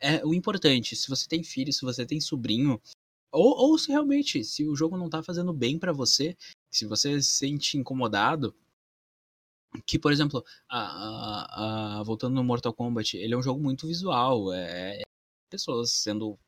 [0.00, 2.80] é o importante, se você tem filho, se você tem sobrinho,
[3.32, 6.36] ou, ou se realmente, se o jogo não tá fazendo bem para você,
[6.70, 8.54] se você se sente incomodado,
[9.86, 13.86] que, por exemplo, a, a, a, voltando no Mortal Kombat, ele é um jogo muito
[13.86, 15.02] visual, é, é
[15.50, 16.38] pessoas sendo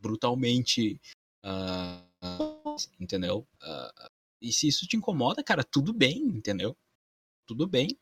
[0.00, 1.00] brutalmente,
[1.44, 3.46] uh, entendeu?
[3.62, 4.10] Uh,
[4.40, 6.76] e se isso te incomoda, cara, tudo bem, entendeu?
[7.46, 7.98] Tudo bem.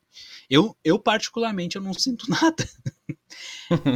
[0.50, 2.68] Eu, eu particularmente, eu não sinto nada.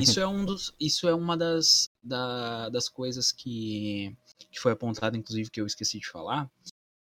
[0.00, 4.16] isso é um dos, isso é uma das, da, das coisas que,
[4.50, 6.50] que foi apontada, inclusive, que eu esqueci de falar,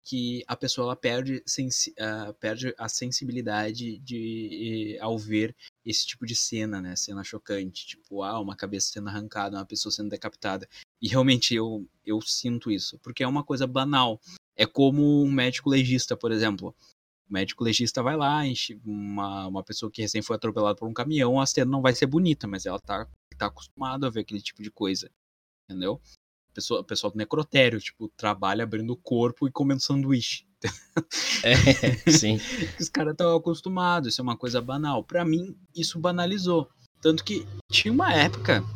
[0.07, 5.53] que a pessoa perde, sensi uh, perde a sensibilidade de ao ver
[5.85, 6.95] esse tipo de cena, né?
[6.95, 10.65] Cena chocante, tipo, ah, uma cabeça sendo arrancada, uma pessoa sendo decapitada.
[11.01, 14.21] E realmente eu, eu sinto isso, porque é uma coisa banal.
[14.55, 16.73] É como um médico legista, por exemplo.
[17.29, 20.93] O médico legista vai lá, enche uma, uma pessoa que recém foi atropelada por um
[20.93, 23.05] caminhão, a cena não vai ser bonita, mas ela tá,
[23.37, 25.11] tá acostumada a ver aquele tipo de coisa.
[25.69, 26.01] Entendeu?
[26.57, 30.43] Pessoa, pessoal do necrotério, tipo, trabalha abrindo o corpo e comendo sanduíche.
[31.43, 31.53] É,
[32.11, 32.39] sim.
[32.79, 35.03] Os caras estão acostumados, isso é uma coisa banal.
[35.03, 36.67] Para mim, isso banalizou.
[36.99, 38.73] Tanto que tinha uma época, não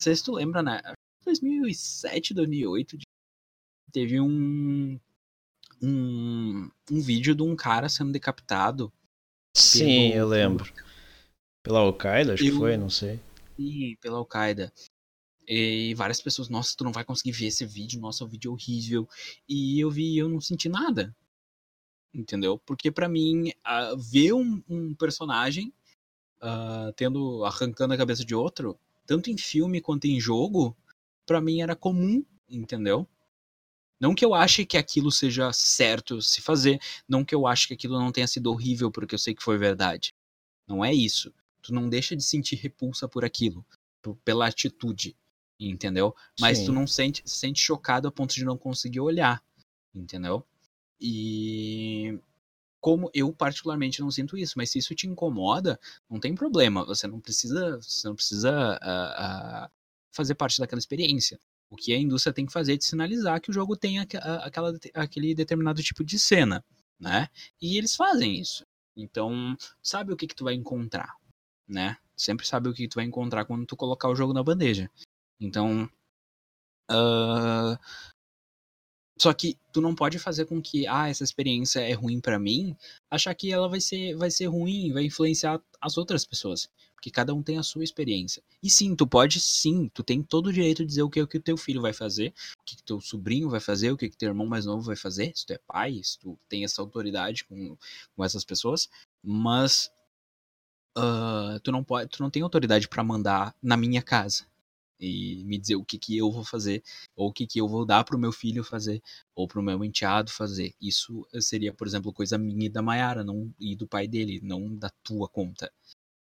[0.00, 0.80] sei se tu lembra, né?
[1.24, 2.98] 2007, 2008,
[3.90, 5.00] teve um,
[5.82, 8.92] um, um vídeo de um cara sendo decapitado.
[9.56, 10.72] Sim, pelo, eu lembro.
[11.64, 13.18] Pela Al-Qaeda, acho que foi, não sei.
[13.56, 14.72] Sim, pela Al-Qaeda.
[15.48, 18.52] E várias pessoas, nossa, tu não vai conseguir ver esse vídeo, nossa, o vídeo é
[18.52, 19.08] horrível.
[19.48, 21.14] E eu vi e eu não senti nada.
[22.12, 22.58] Entendeu?
[22.58, 25.72] Porque para mim, uh, ver um, um personagem
[26.42, 30.76] uh, tendo arrancando a cabeça de outro, tanto em filme quanto em jogo,
[31.24, 33.06] para mim era comum, entendeu?
[34.00, 37.74] Não que eu ache que aquilo seja certo se fazer, não que eu ache que
[37.74, 40.12] aquilo não tenha sido horrível porque eu sei que foi verdade.
[40.66, 41.32] Não é isso.
[41.62, 43.64] Tu não deixa de sentir repulsa por aquilo,
[44.24, 45.16] pela atitude
[45.58, 46.14] entendeu?
[46.40, 46.66] Mas Sim.
[46.66, 49.42] tu não sente, sente chocado a ponto de não conseguir olhar,
[49.94, 50.44] entendeu?
[51.00, 52.18] E
[52.80, 55.78] como eu particularmente não sinto isso, mas se isso te incomoda,
[56.08, 56.84] não tem problema.
[56.84, 59.70] Você não precisa, você não precisa uh, uh,
[60.12, 61.38] fazer parte daquela experiência.
[61.68, 64.48] O que a indústria tem que fazer é te sinalizar que o jogo tem aquela,
[64.94, 66.64] aquele determinado tipo de cena,
[66.98, 67.28] né?
[67.60, 68.64] E eles fazem isso.
[68.96, 71.12] Então, sabe o que, que tu vai encontrar,
[71.68, 71.98] né?
[72.16, 74.88] Sempre sabe o que tu vai encontrar quando tu colocar o jogo na bandeja.
[75.40, 75.88] Então,
[76.90, 77.78] uh,
[79.18, 82.76] só que tu não pode fazer com que, ah, essa experiência é ruim para mim,
[83.10, 86.68] achar que ela vai ser, vai ser ruim, vai influenciar as outras pessoas.
[86.94, 88.42] Porque cada um tem a sua experiência.
[88.62, 91.26] E sim, tu pode sim, tu tem todo o direito de dizer o que, o
[91.26, 94.16] que teu filho vai fazer, o que, o teu sobrinho vai fazer, o que, o
[94.16, 97.44] teu irmão mais novo vai fazer, se tu é pai, se tu tem essa autoridade
[97.44, 97.76] com,
[98.14, 98.88] com essas pessoas.
[99.22, 99.90] Mas
[100.98, 104.44] uh, tu não pode, tu não tem autoridade para mandar na minha casa
[104.98, 106.82] e me dizer o que, que eu vou fazer,
[107.14, 109.02] ou o que, que eu vou dar pro meu filho fazer,
[109.34, 110.74] ou pro meu enteado fazer.
[110.80, 114.74] Isso seria, por exemplo, coisa minha e da Mayara, não e do pai dele, não
[114.74, 115.72] da tua conta.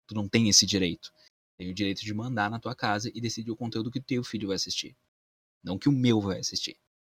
[0.07, 1.11] Tu não tem esse direito.
[1.57, 4.23] Tem o direito de mandar na tua casa e decidir o conteúdo que o teu
[4.23, 4.95] filho vai assistir.
[5.63, 6.77] Não que o meu vai assistir.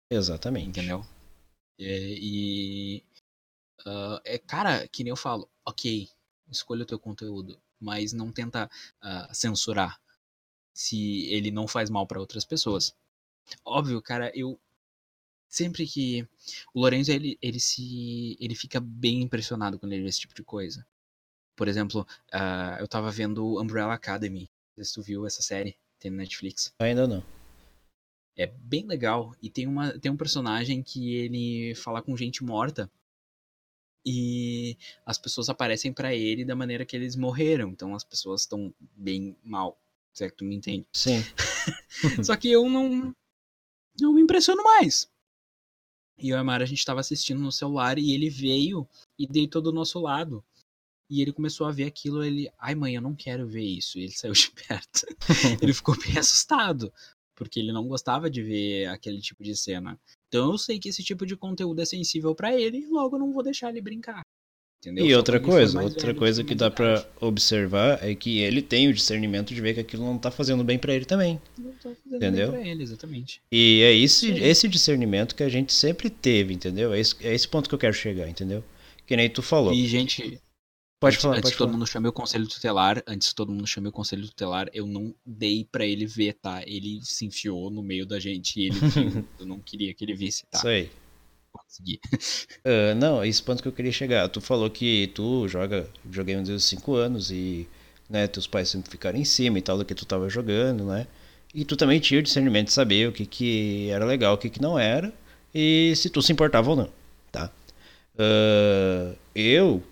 [0.10, 0.70] Exatamente.
[0.70, 1.06] Entendeu?
[1.80, 3.04] É, e.
[3.82, 6.08] Uh, é, cara, que nem eu falo, ok,
[6.52, 8.70] escolha o teu conteúdo, mas não tenta
[9.04, 10.00] uh, censurar
[10.74, 12.96] se ele não faz mal para outras pessoas.
[13.66, 14.60] Óbvio, cara, eu
[15.48, 16.26] sempre que
[16.74, 20.44] o Lorenzo ele, ele se ele fica bem impressionado quando ele vê esse tipo de
[20.44, 20.88] coisa.
[21.56, 24.50] Por exemplo, uh, eu tava vendo Umbrella Academy.
[24.70, 26.74] Não sei se tu viu essa série, tem no Netflix.
[26.80, 27.24] Ainda não.
[28.38, 32.90] É bem legal e tem uma tem um personagem que ele fala com gente morta
[34.06, 37.70] e as pessoas aparecem para ele da maneira que eles morreram.
[37.70, 39.78] Então as pessoas estão bem mal
[40.14, 40.88] se é que tu me entende.
[40.94, 41.24] Sim.
[42.24, 43.14] Só que eu não.
[44.00, 45.10] Não me impressiono mais.
[46.18, 48.88] E eu e a Mara, a gente tava assistindo no celular e ele veio
[49.18, 50.44] e deitou do nosso lado.
[51.10, 54.00] E ele começou a ver aquilo, ele, ai mãe, eu não quero ver isso.
[54.00, 55.06] E ele saiu de perto.
[55.62, 56.94] ele ficou bem assustado,
[57.36, 60.00] porque ele não gostava de ver aquele tipo de cena.
[60.28, 63.20] Então eu sei que esse tipo de conteúdo é sensível para ele e logo eu
[63.20, 64.22] não vou deixar ele brincar.
[64.82, 65.06] Entendeu?
[65.06, 68.94] E Só outra coisa, outra coisa que dá para observar é que ele tem o
[68.94, 71.40] discernimento de ver que aquilo não tá fazendo bem para ele também.
[71.56, 72.52] Não tá fazendo entendeu?
[72.52, 73.42] bem pra ele, exatamente.
[73.52, 76.92] E é esse, esse discernimento que a gente sempre teve, entendeu?
[76.94, 78.64] É esse, é esse ponto que eu quero chegar, entendeu?
[79.06, 79.72] Que nem tu falou.
[79.72, 80.42] E, gente,
[81.00, 83.68] Pode falar, antes pode que todo mundo chame o conselho tutelar, antes que todo mundo
[83.68, 86.64] chame o conselho tutelar, eu não dei para ele ver, tá?
[86.66, 89.28] Ele se enfiou no meio da gente e ele viu.
[89.40, 90.58] eu não queria que ele visse, tá?
[90.60, 90.90] Isso aí
[91.52, 92.00] conseguir.
[92.66, 94.28] Uh, não, esse ponto que eu queria chegar.
[94.30, 97.68] Tu falou que tu joga videogame desde os 5 anos e
[98.10, 101.08] né, teus pais sempre ficaram em cima e tal do que tu tava jogando, né?
[101.54, 104.50] E tu também tinha o discernimento de saber o que, que era legal, o que,
[104.50, 105.14] que não era
[105.54, 106.90] e se tu se importava ou não,
[107.32, 107.52] tá?
[108.16, 109.84] Uh, eu,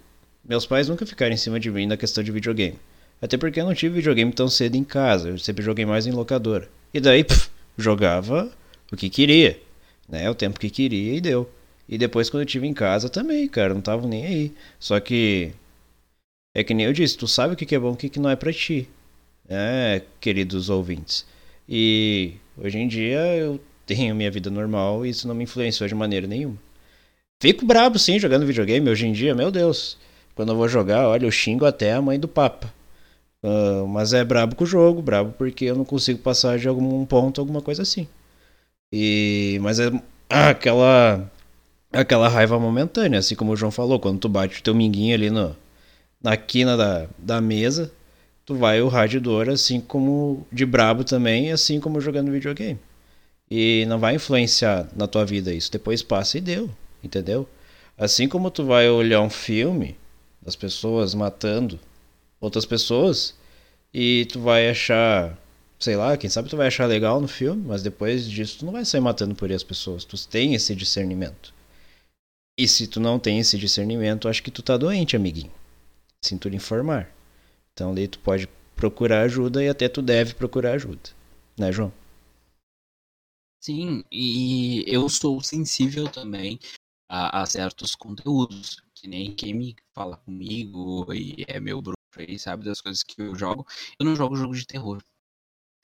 [0.48, 2.78] meus pais nunca ficaram em cima de mim na questão de videogame.
[3.22, 6.12] Até porque eu não tive videogame tão cedo em casa, eu sempre joguei mais em
[6.12, 6.70] locadora.
[6.94, 8.50] E daí, pff, jogava
[8.92, 9.60] o que queria,
[10.10, 10.30] né?
[10.30, 11.50] O tempo que queria e deu.
[11.88, 14.54] E depois quando eu tive em casa também, cara, não tava nem aí.
[14.80, 15.52] Só que
[16.54, 18.36] é que nem eu disse, tu sabe o que é bom o que não é
[18.36, 18.88] para ti,
[19.48, 21.26] né, queridos ouvintes.
[21.68, 25.96] E hoje em dia eu tenho minha vida normal e isso não me influenciou de
[25.96, 26.58] maneira nenhuma.
[27.42, 29.98] Fico brabo sim jogando videogame hoje em dia, meu Deus.
[30.36, 32.74] Quando eu vou jogar, olha, eu xingo até a mãe do Papa.
[33.44, 37.06] Uh, mas é brabo com o jogo, brabo porque eu não consigo passar de algum
[37.06, 38.08] ponto, alguma coisa assim.
[38.92, 39.92] E mas é
[40.30, 41.32] aquela
[41.92, 45.30] aquela raiva momentânea, assim como o João falou, quando tu bate o teu minguinho ali
[45.30, 45.56] no,
[46.22, 47.92] na quina da, da mesa,
[48.46, 52.80] tu vai o radiador assim como de brabo também, assim como jogando videogame.
[53.50, 56.70] E não vai influenciar na tua vida isso, depois passa e deu,
[57.04, 57.48] entendeu?
[57.98, 59.98] Assim como tu vai olhar um filme
[60.42, 61.80] das pessoas matando
[62.40, 63.36] outras pessoas
[63.94, 65.38] e tu vai achar,
[65.80, 68.74] sei lá, quem sabe tu vai achar legal no filme, mas depois disso tu não
[68.74, 71.54] vai sair matando por aí as pessoas, tu tem esse discernimento.
[72.58, 75.52] E se tu não tem esse discernimento, acho que tu tá doente, amiguinho.
[76.24, 77.10] Sinto lhe informar.
[77.72, 81.10] Então daí tu pode procurar ajuda e até tu deve procurar ajuda.
[81.58, 81.94] Né, João?
[83.62, 86.60] Sim, e eu sou sensível também
[87.10, 92.38] a, a, certos conteúdos, que nem quem me fala comigo e é meu bruxo aí,
[92.40, 93.66] sabe, das coisas que eu jogo.
[94.00, 95.02] Eu não jogo jogo de terror.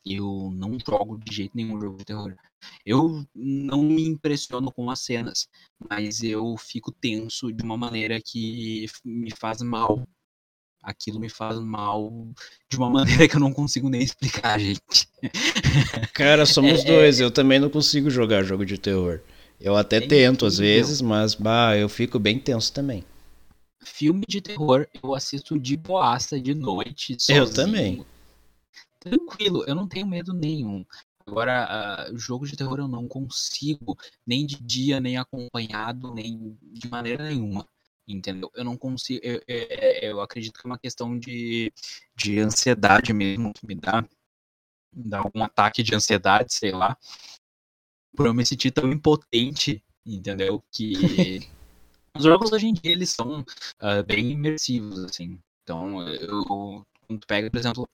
[0.05, 2.35] Eu não jogo de jeito nenhum jogo de terror.
[2.85, 5.47] Eu não me impressiono com as cenas,
[5.89, 10.07] mas eu fico tenso de uma maneira que me faz mal.
[10.83, 12.29] Aquilo me faz mal
[12.69, 15.09] de uma maneira que eu não consigo nem explicar, gente.
[16.13, 17.19] Cara, somos é, dois.
[17.19, 19.21] Eu também não consigo jogar jogo de terror.
[19.59, 23.03] Eu até é tento às vezes, mas bah, eu fico bem tenso também.
[23.83, 27.15] filme de terror eu assisto de boaça de noite.
[27.19, 27.43] Sozinho.
[27.43, 28.05] Eu também.
[29.05, 30.83] Tranquilo, eu não tenho medo nenhum.
[31.27, 33.95] Agora, uh, jogo de terror eu não consigo,
[34.25, 37.67] nem de dia, nem acompanhado, nem de maneira nenhuma.
[38.07, 38.51] Entendeu?
[38.55, 39.19] Eu não consigo.
[39.23, 39.67] Eu, eu,
[40.01, 41.71] eu acredito que é uma questão de,
[42.15, 44.01] de ansiedade mesmo que me dá.
[44.93, 46.97] Me dá algum ataque de ansiedade, sei lá.
[48.15, 50.63] Por eu me sentir tão impotente, entendeu?
[50.71, 50.93] Que
[52.17, 55.39] os jogos hoje em dia eles são uh, bem imersivos, assim.
[55.63, 57.87] Então, eu, quando tu pega, por exemplo,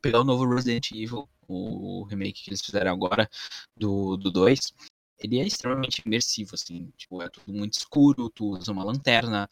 [0.00, 3.28] pegar o novo Resident Evil, o remake que eles fizeram agora
[3.76, 4.72] do 2,
[5.18, 6.92] ele é extremamente imersivo, assim.
[6.96, 9.48] Tipo, é tudo muito escuro, tu usa uma lanterna,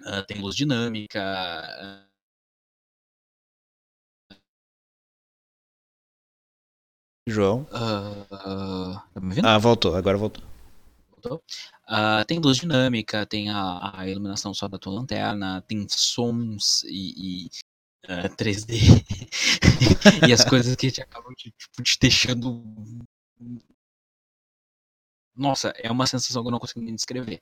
[0.00, 1.20] uh, tem luz dinâmica.
[1.22, 2.10] Uh...
[7.28, 7.62] João?
[7.62, 9.46] Uh, tá me ouvindo?
[9.46, 10.42] Ah, voltou, agora voltou.
[11.10, 11.42] Voltou?
[11.88, 17.46] Uh, tem luz dinâmica, tem a, a, iluminação só da tua lanterna, tem sons e,
[17.46, 17.50] e
[18.04, 18.74] uh, 3D
[20.28, 22.64] e as coisas que te acabam te, tipo, te deixando.
[25.34, 27.40] Nossa, é uma sensação que eu não consigo nem descrever.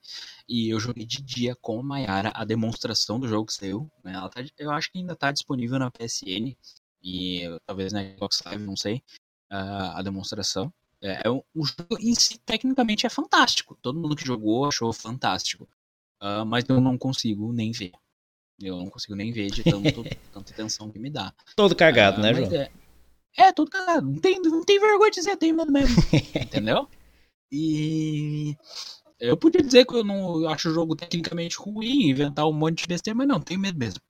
[0.48, 3.90] E eu joguei de dia com a Mayara a demonstração do jogo que saiu.
[4.04, 4.12] Né?
[4.14, 6.56] Ela tá, eu acho que ainda está disponível na PSN
[7.02, 9.02] e talvez na Xbox Live, não sei,
[9.50, 10.72] uh, a demonstração.
[11.00, 13.76] É, é um, o jogo em si, tecnicamente, é fantástico.
[13.80, 15.68] Todo mundo que jogou achou fantástico.
[16.20, 17.92] Uh, mas eu não consigo nem ver.
[18.60, 21.32] Eu não consigo nem ver de tanto, tanta atenção que me dá.
[21.54, 22.52] Todo cagado, uh, né, João?
[22.52, 22.70] É,
[23.36, 24.10] é, todo cagado.
[24.10, 25.96] Não tem, não tem vergonha de dizer, tem medo mesmo.
[26.34, 26.88] entendeu?
[27.50, 28.56] E
[29.20, 32.88] eu podia dizer que eu não acho o jogo tecnicamente ruim, inventar um monte de
[32.88, 34.00] besteira, mas não, tenho medo mesmo.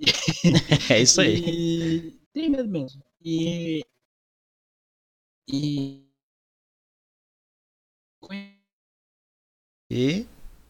[0.90, 1.36] é isso aí.
[1.36, 2.20] E...
[2.32, 3.02] Tenho medo mesmo.
[3.24, 3.82] E
[5.48, 6.02] e.
[9.90, 10.26] E?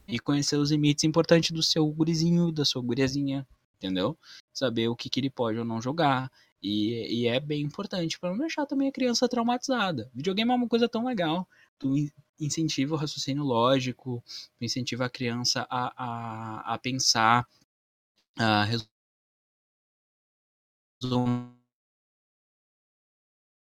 [0.07, 3.46] E conhecer os limites importantes do seu gurizinho, da sua guriazinha,
[3.76, 4.18] entendeu?
[4.53, 6.30] Saber o que, que ele pode ou não jogar.
[6.62, 10.11] E, e é bem importante para não deixar também a criança traumatizada.
[10.14, 11.48] Videogame é uma coisa tão legal.
[11.78, 14.22] Tu incentiva o raciocínio lógico,
[14.59, 17.46] tu incentiva a criança a, a, a pensar,
[18.38, 18.88] a resolver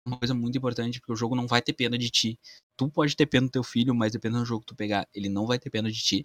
[0.04, 2.38] uma coisa muito importante, porque o jogo não vai ter pena de ti.
[2.78, 5.28] Tu pode ter pena do teu filho, mas dependendo do jogo que tu pegar, ele
[5.28, 6.24] não vai ter pena de ti.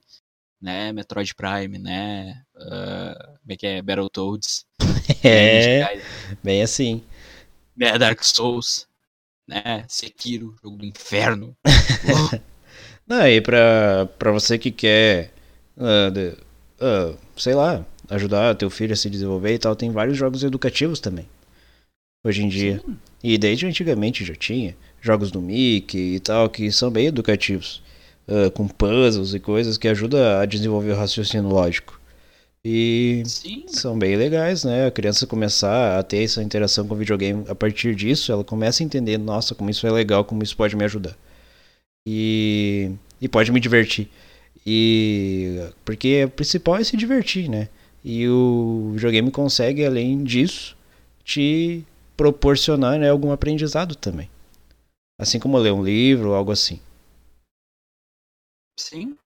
[0.61, 0.93] Né?
[0.93, 2.43] Metroid Prime, né?
[2.55, 3.81] Uh, como é que é?
[3.81, 4.65] Battletoads.
[5.21, 5.99] É,
[6.41, 7.03] bem assim.
[7.75, 7.97] Né?
[7.97, 8.87] Dark Souls,
[9.47, 9.83] né?
[9.89, 11.57] Sekiro, jogo do inferno.
[13.05, 15.33] não, e pra, pra você que quer,
[15.75, 16.37] uh, de,
[16.79, 21.01] uh, sei lá, ajudar teu filho a se desenvolver e tal, tem vários jogos educativos
[21.01, 21.27] também
[22.23, 22.81] hoje em dia.
[22.85, 22.97] Sim.
[23.23, 27.83] E desde antigamente já tinha jogos do Mickey e tal, que são bem educativos,
[28.25, 31.99] uh, com puzzles e coisas que ajudam a desenvolver o raciocínio lógico.
[32.65, 33.65] E Sim.
[33.67, 34.87] são bem legais, né?
[34.87, 38.81] A criança começar a ter essa interação com o videogame a partir disso, ela começa
[38.81, 41.17] a entender, nossa, como isso é legal, como isso pode me ajudar.
[42.07, 44.09] E, e pode me divertir.
[44.65, 47.67] E porque o principal é se divertir, né?
[48.03, 50.77] E o videogame consegue, além disso,
[51.25, 51.83] te
[52.15, 54.29] proporcionar né, algum aprendizado também.
[55.17, 56.79] Assim como ler um livro ou algo assim.
[58.79, 59.17] Sim.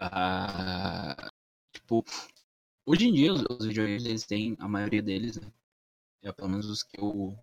[0.00, 1.30] Uh,
[1.72, 2.04] tipo,
[2.86, 5.52] hoje em dia os, videogames eles têm, a maioria deles, né?
[6.22, 7.38] É, pelo menos os que eu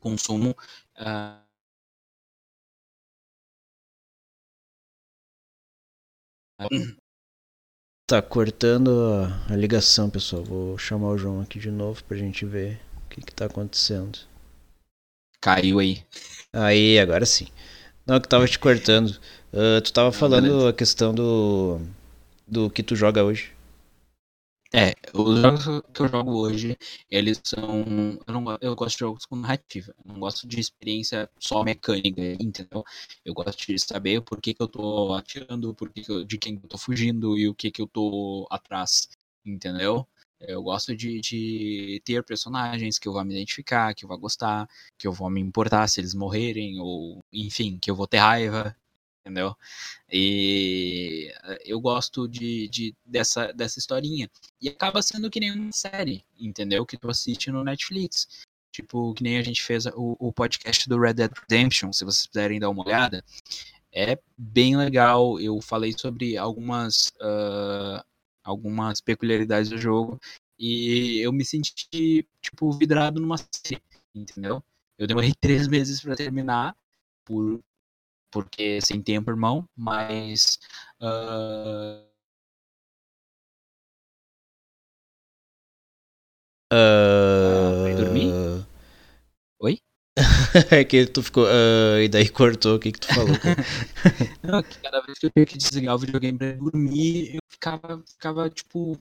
[0.00, 0.54] consumo.
[0.96, 1.48] Uh,
[8.06, 8.90] Tá cortando
[9.50, 10.42] a ligação, pessoal.
[10.42, 14.18] Vou chamar o João aqui de novo pra gente ver o que, que tá acontecendo?
[15.40, 16.04] Caiu aí.
[16.58, 17.46] Aí, agora sim.
[18.04, 19.10] Não, que tava te cortando.
[19.52, 21.80] Uh, tu tava falando a questão do.
[22.46, 23.52] do que tu joga hoje.
[24.74, 26.76] É, os jogos que eu jogo hoje,
[27.08, 28.18] eles são.
[28.26, 29.94] Eu, não, eu gosto de jogos com narrativa.
[30.04, 32.84] Eu não gosto de experiência só mecânica, entendeu?
[33.24, 36.38] Eu gosto de saber por que, que eu tô atirando, por que, que eu, de
[36.38, 39.08] quem eu tô fugindo e o que, que eu tô atrás,
[39.46, 40.06] entendeu?
[40.40, 44.68] Eu gosto de, de, ter personagens que eu vou me identificar, que eu vou gostar,
[44.96, 48.76] que eu vou me importar se eles morrerem, ou enfim, que eu vou ter raiva,
[49.20, 49.56] entendeu?
[50.10, 54.30] E eh, eu gosto de, de, dessa, dessa historinha.
[54.60, 56.86] E acaba sendo que nem uma série, entendeu?
[56.86, 58.46] Que tu assiste no Netflix.
[58.72, 62.26] Tipo, que nem a gente fez o, o podcast do Red Dead Redemption, se vocês
[62.26, 63.24] puderem dar uma olhada.
[63.92, 65.40] É bem legal.
[65.40, 67.08] Eu falei sobre algumas.
[67.20, 68.07] Uh,
[68.48, 70.18] algumas peculiaridades do jogo.
[70.58, 73.82] E eu me senti, tipo, vidrado numa série,
[74.14, 74.62] entendeu?
[74.98, 76.74] Eu demorei três meses para terminar,
[77.24, 77.60] por,
[78.30, 80.58] porque sem tempo, irmão, mas.
[81.00, 82.08] Uh...
[86.72, 87.82] Uh...
[87.82, 88.57] Vai dormir?
[90.70, 91.44] é que tu ficou.
[91.44, 93.34] Uh, e daí cortou o que, que tu falou.
[94.42, 98.50] não, cada vez que eu tinha que desligar o videogame pra dormir, eu ficava, ficava
[98.50, 98.98] tipo.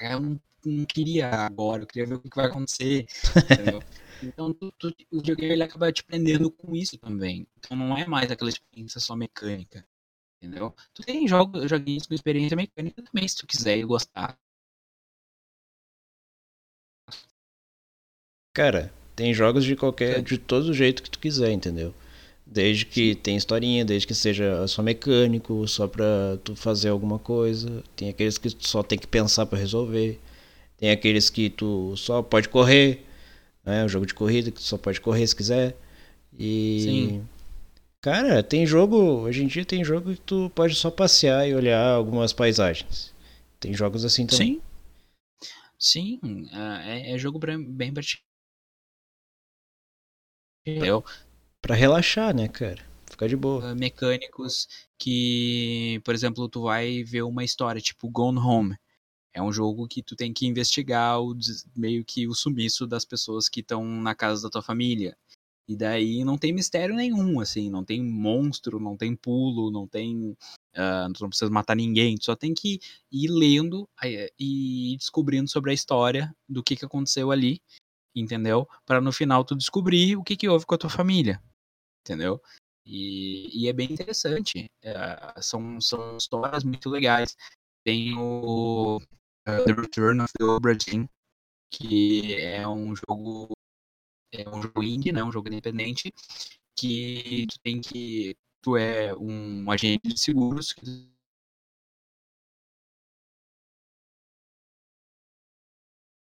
[0.00, 3.06] Eu não, não queria agora, eu queria ver o que, que vai acontecer.
[3.36, 3.82] Entendeu?
[4.22, 7.46] Então tu, tu, o videogame ele acaba te prendendo com isso também.
[7.58, 9.86] Então não é mais aquela experiência só mecânica.
[10.40, 10.74] Entendeu?
[10.94, 14.38] Tu tem jogos, joguinhos com experiência mecânica também, se tu quiser e gostar.
[18.54, 20.22] Cara, tem jogos de qualquer.
[20.22, 21.94] de todo jeito que tu quiser, entendeu?
[22.44, 27.82] Desde que tem historinha, desde que seja só mecânico, só pra tu fazer alguma coisa.
[27.96, 30.20] Tem aqueles que tu só tem que pensar para resolver.
[30.76, 33.04] Tem aqueles que tu só pode correr.
[33.64, 33.84] Né?
[33.84, 35.74] Um jogo de corrida que tu só pode correr se quiser.
[36.38, 36.80] E.
[36.82, 37.28] Sim.
[38.02, 38.96] Cara, tem jogo.
[38.96, 43.12] Hoje em dia tem jogo que tu pode só passear e olhar algumas paisagens.
[43.58, 44.54] Tem jogos assim também.
[44.54, 44.60] Sim.
[45.78, 47.92] Sim, é, é jogo bem
[50.66, 51.04] Entendeu?
[51.62, 52.84] Pra relaxar, né, cara?
[53.08, 53.72] Ficar de boa.
[53.72, 58.76] Uh, mecânicos que, por exemplo, tu vai ver uma história, tipo Gone Home.
[59.32, 61.36] É um jogo que tu tem que investigar o,
[61.76, 65.16] meio que o sumiço das pessoas que estão na casa da tua família.
[65.68, 70.36] E daí não tem mistério nenhum, assim, não tem monstro, não tem pulo, não tem.
[70.74, 75.50] Uh, tu não precisa matar ninguém, tu só tem que ir lendo uh, e descobrindo
[75.50, 77.60] sobre a história do que, que aconteceu ali
[78.16, 78.68] entendeu?
[78.84, 81.42] Para no final tu descobrir o que, que houve com a tua família,
[82.00, 82.40] entendeu?
[82.84, 84.70] E, e é bem interessante.
[84.82, 87.36] É, são, são histórias muito legais.
[87.84, 90.76] Tem o uh, The Return of the Obra
[91.70, 93.50] que é um jogo
[94.32, 95.22] é um jogo indie, né?
[95.22, 96.12] Um jogo independente
[96.76, 101.15] que tu tem que tu é um agente de seguros que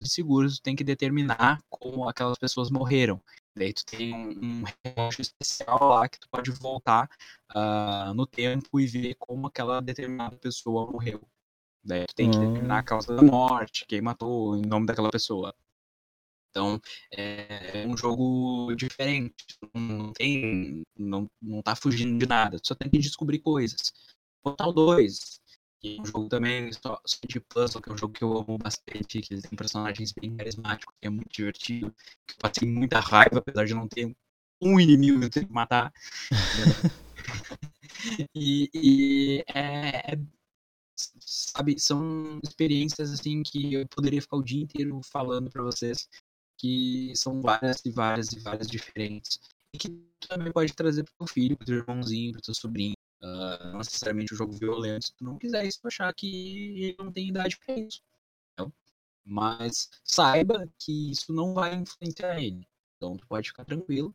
[0.05, 3.21] de seguros, tem que determinar como aquelas pessoas morreram.
[3.57, 7.09] Daí tu tem um, um relógio especial lá que tu pode voltar
[7.55, 11.21] uh, no tempo e ver como aquela determinada pessoa morreu.
[11.85, 12.85] Daí tu tem que determinar a hum.
[12.85, 15.55] causa da morte, quem matou em nome daquela pessoa.
[16.51, 16.81] Então,
[17.11, 19.35] é, é um jogo diferente.
[19.75, 20.83] Não tem.
[20.97, 22.61] Não, não tá fugindo de nada.
[22.61, 23.93] Tu só tem que descobrir coisas.
[24.41, 25.41] Portal 2
[25.85, 28.57] e um jogo também só, só, de puzzle, que é um jogo que eu amo
[28.57, 31.95] bastante, que tem personagens bem carismáticos, que é muito divertido,
[32.27, 34.17] que eu passei muita raiva, apesar de não ter
[34.63, 35.93] um inimigo que eu tenho que matar.
[38.35, 40.19] e, e é, é,
[41.21, 46.09] sabe, são experiências assim que eu poderia ficar o dia inteiro falando para vocês,
[46.59, 49.39] que são várias e várias e várias diferentes.
[49.75, 52.95] E que tu também pode trazer pro teu filho, pro teu irmãozinho, pro teu sobrinho
[53.25, 57.11] uh, não necessariamente um jogo violento, se tu não quiser isso, achar que ele não
[57.11, 58.03] tem idade para isso.
[58.53, 58.73] Entendeu?
[59.25, 62.67] Mas saiba que isso não vai influenciar ele.
[62.97, 64.15] Então tu pode ficar tranquilo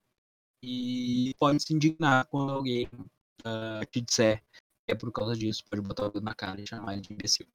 [0.64, 4.44] e pode se indignar quando alguém uh, te disser
[4.90, 7.14] que é por causa disso, pode botar o dedo na cara e chamar ele de
[7.14, 7.46] imbecil.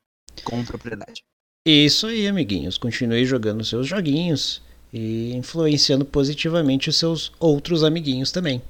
[0.44, 1.24] Com propriedade.
[1.66, 2.78] Isso aí, amiguinhos.
[2.78, 8.62] Continue jogando seus joguinhos e influenciando positivamente os seus outros amiguinhos também.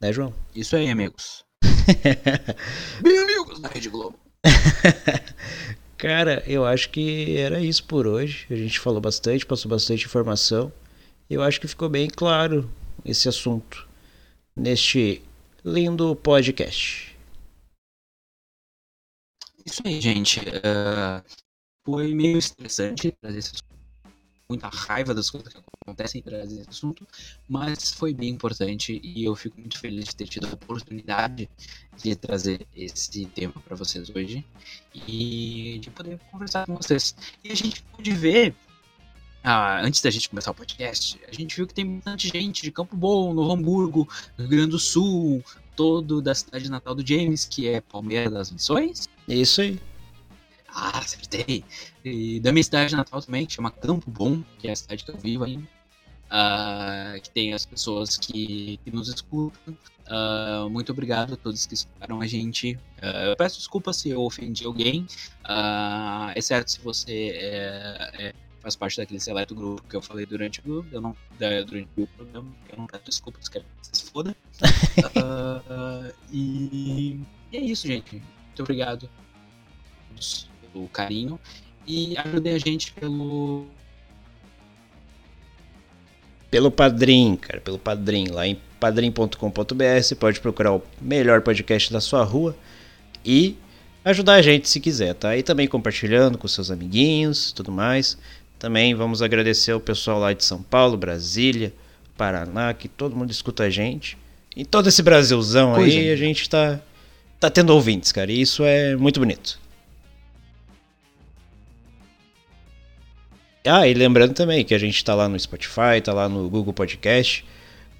[0.00, 0.32] Né, João?
[0.54, 1.45] Isso aí, amigos.
[3.02, 4.18] Bem amigos da Rede Globo.
[5.96, 8.46] Cara, eu acho que era isso por hoje.
[8.50, 10.72] A gente falou bastante, passou bastante informação.
[11.30, 12.70] Eu acho que ficou bem claro
[13.04, 13.88] esse assunto
[14.54, 15.22] neste
[15.64, 17.16] lindo podcast.
[19.64, 20.40] Isso aí, gente.
[20.40, 21.24] Uh,
[21.84, 23.75] foi meio estressante trazer esse assunto
[24.48, 27.06] muita raiva das coisas que acontecem traz esse assunto,
[27.48, 31.48] mas foi bem importante e eu fico muito feliz de ter tido a oportunidade
[31.96, 34.44] de trazer esse tema para vocês hoje
[34.94, 37.14] e de poder conversar com vocês.
[37.42, 38.54] E a gente pode ver,
[39.42, 42.70] ah, antes da gente começar o podcast, a gente viu que tem bastante gente de
[42.70, 44.08] Campo Bom, Novo Hamburgo,
[44.38, 45.44] Rio Grande do Sul,
[45.74, 49.08] todo da cidade natal do James, que é Palmeiras das Missões.
[49.28, 49.80] Isso aí.
[50.68, 51.64] Ah, acertei.
[52.04, 55.10] E da minha cidade natal também, que chama Campo Bom, que é a cidade que
[55.10, 55.66] eu vivo ainda.
[56.26, 59.78] Uh, que tem as pessoas que, que nos escutam.
[60.08, 62.74] Uh, muito obrigado a todos que escutaram a gente.
[63.00, 65.06] Uh, eu peço desculpa se eu ofendi alguém,
[66.34, 70.84] exceto se você é, é, faz parte daquele seleto grupo que eu falei durante o,
[70.90, 72.52] eu não, durante o programa.
[72.68, 74.36] Eu não peço desculpas, quero que vocês se foda.
[76.32, 77.20] e,
[77.52, 78.16] e é isso, gente.
[78.16, 79.08] Muito obrigado
[80.76, 81.40] pelo carinho
[81.86, 83.66] e ajudem a gente pelo
[86.50, 92.00] pelo Padrim, cara, pelo Padrim, lá em padrim.com.br, você pode procurar o melhor podcast da
[92.00, 92.56] sua rua
[93.24, 93.56] e
[94.04, 95.36] ajudar a gente se quiser, tá?
[95.36, 98.16] E também compartilhando com seus amiguinhos, tudo mais.
[98.58, 101.72] Também vamos agradecer o pessoal lá de São Paulo, Brasília,
[102.16, 104.16] Paraná, que todo mundo escuta a gente.
[104.56, 106.12] Em todo esse Brasilzão pois aí, é.
[106.12, 106.80] a gente tá,
[107.40, 108.30] tá tendo ouvintes, cara.
[108.30, 109.58] E isso é muito bonito.
[113.66, 116.72] Ah, e lembrando também que a gente tá lá no Spotify, tá lá no Google
[116.72, 117.44] Podcast.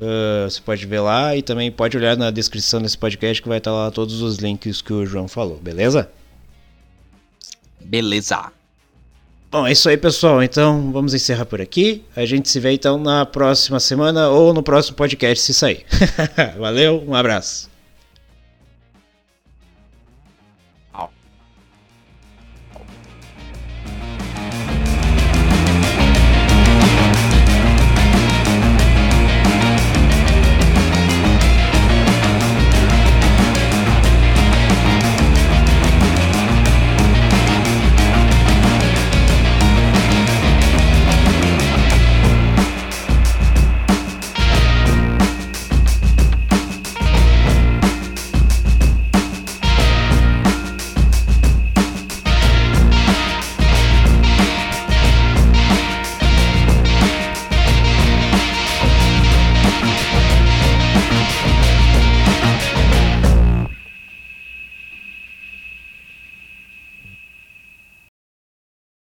[0.01, 3.59] Uh, você pode ver lá e também pode olhar na descrição desse podcast que vai
[3.59, 6.10] estar lá todos os links que o João falou, beleza?
[7.82, 8.52] Beleza.
[9.51, 10.43] Bom, é isso aí, pessoal.
[10.43, 12.05] Então vamos encerrar por aqui.
[12.14, 15.86] A gente se vê então na próxima semana ou no próximo podcast se sair.
[16.59, 17.76] Valeu, um abraço.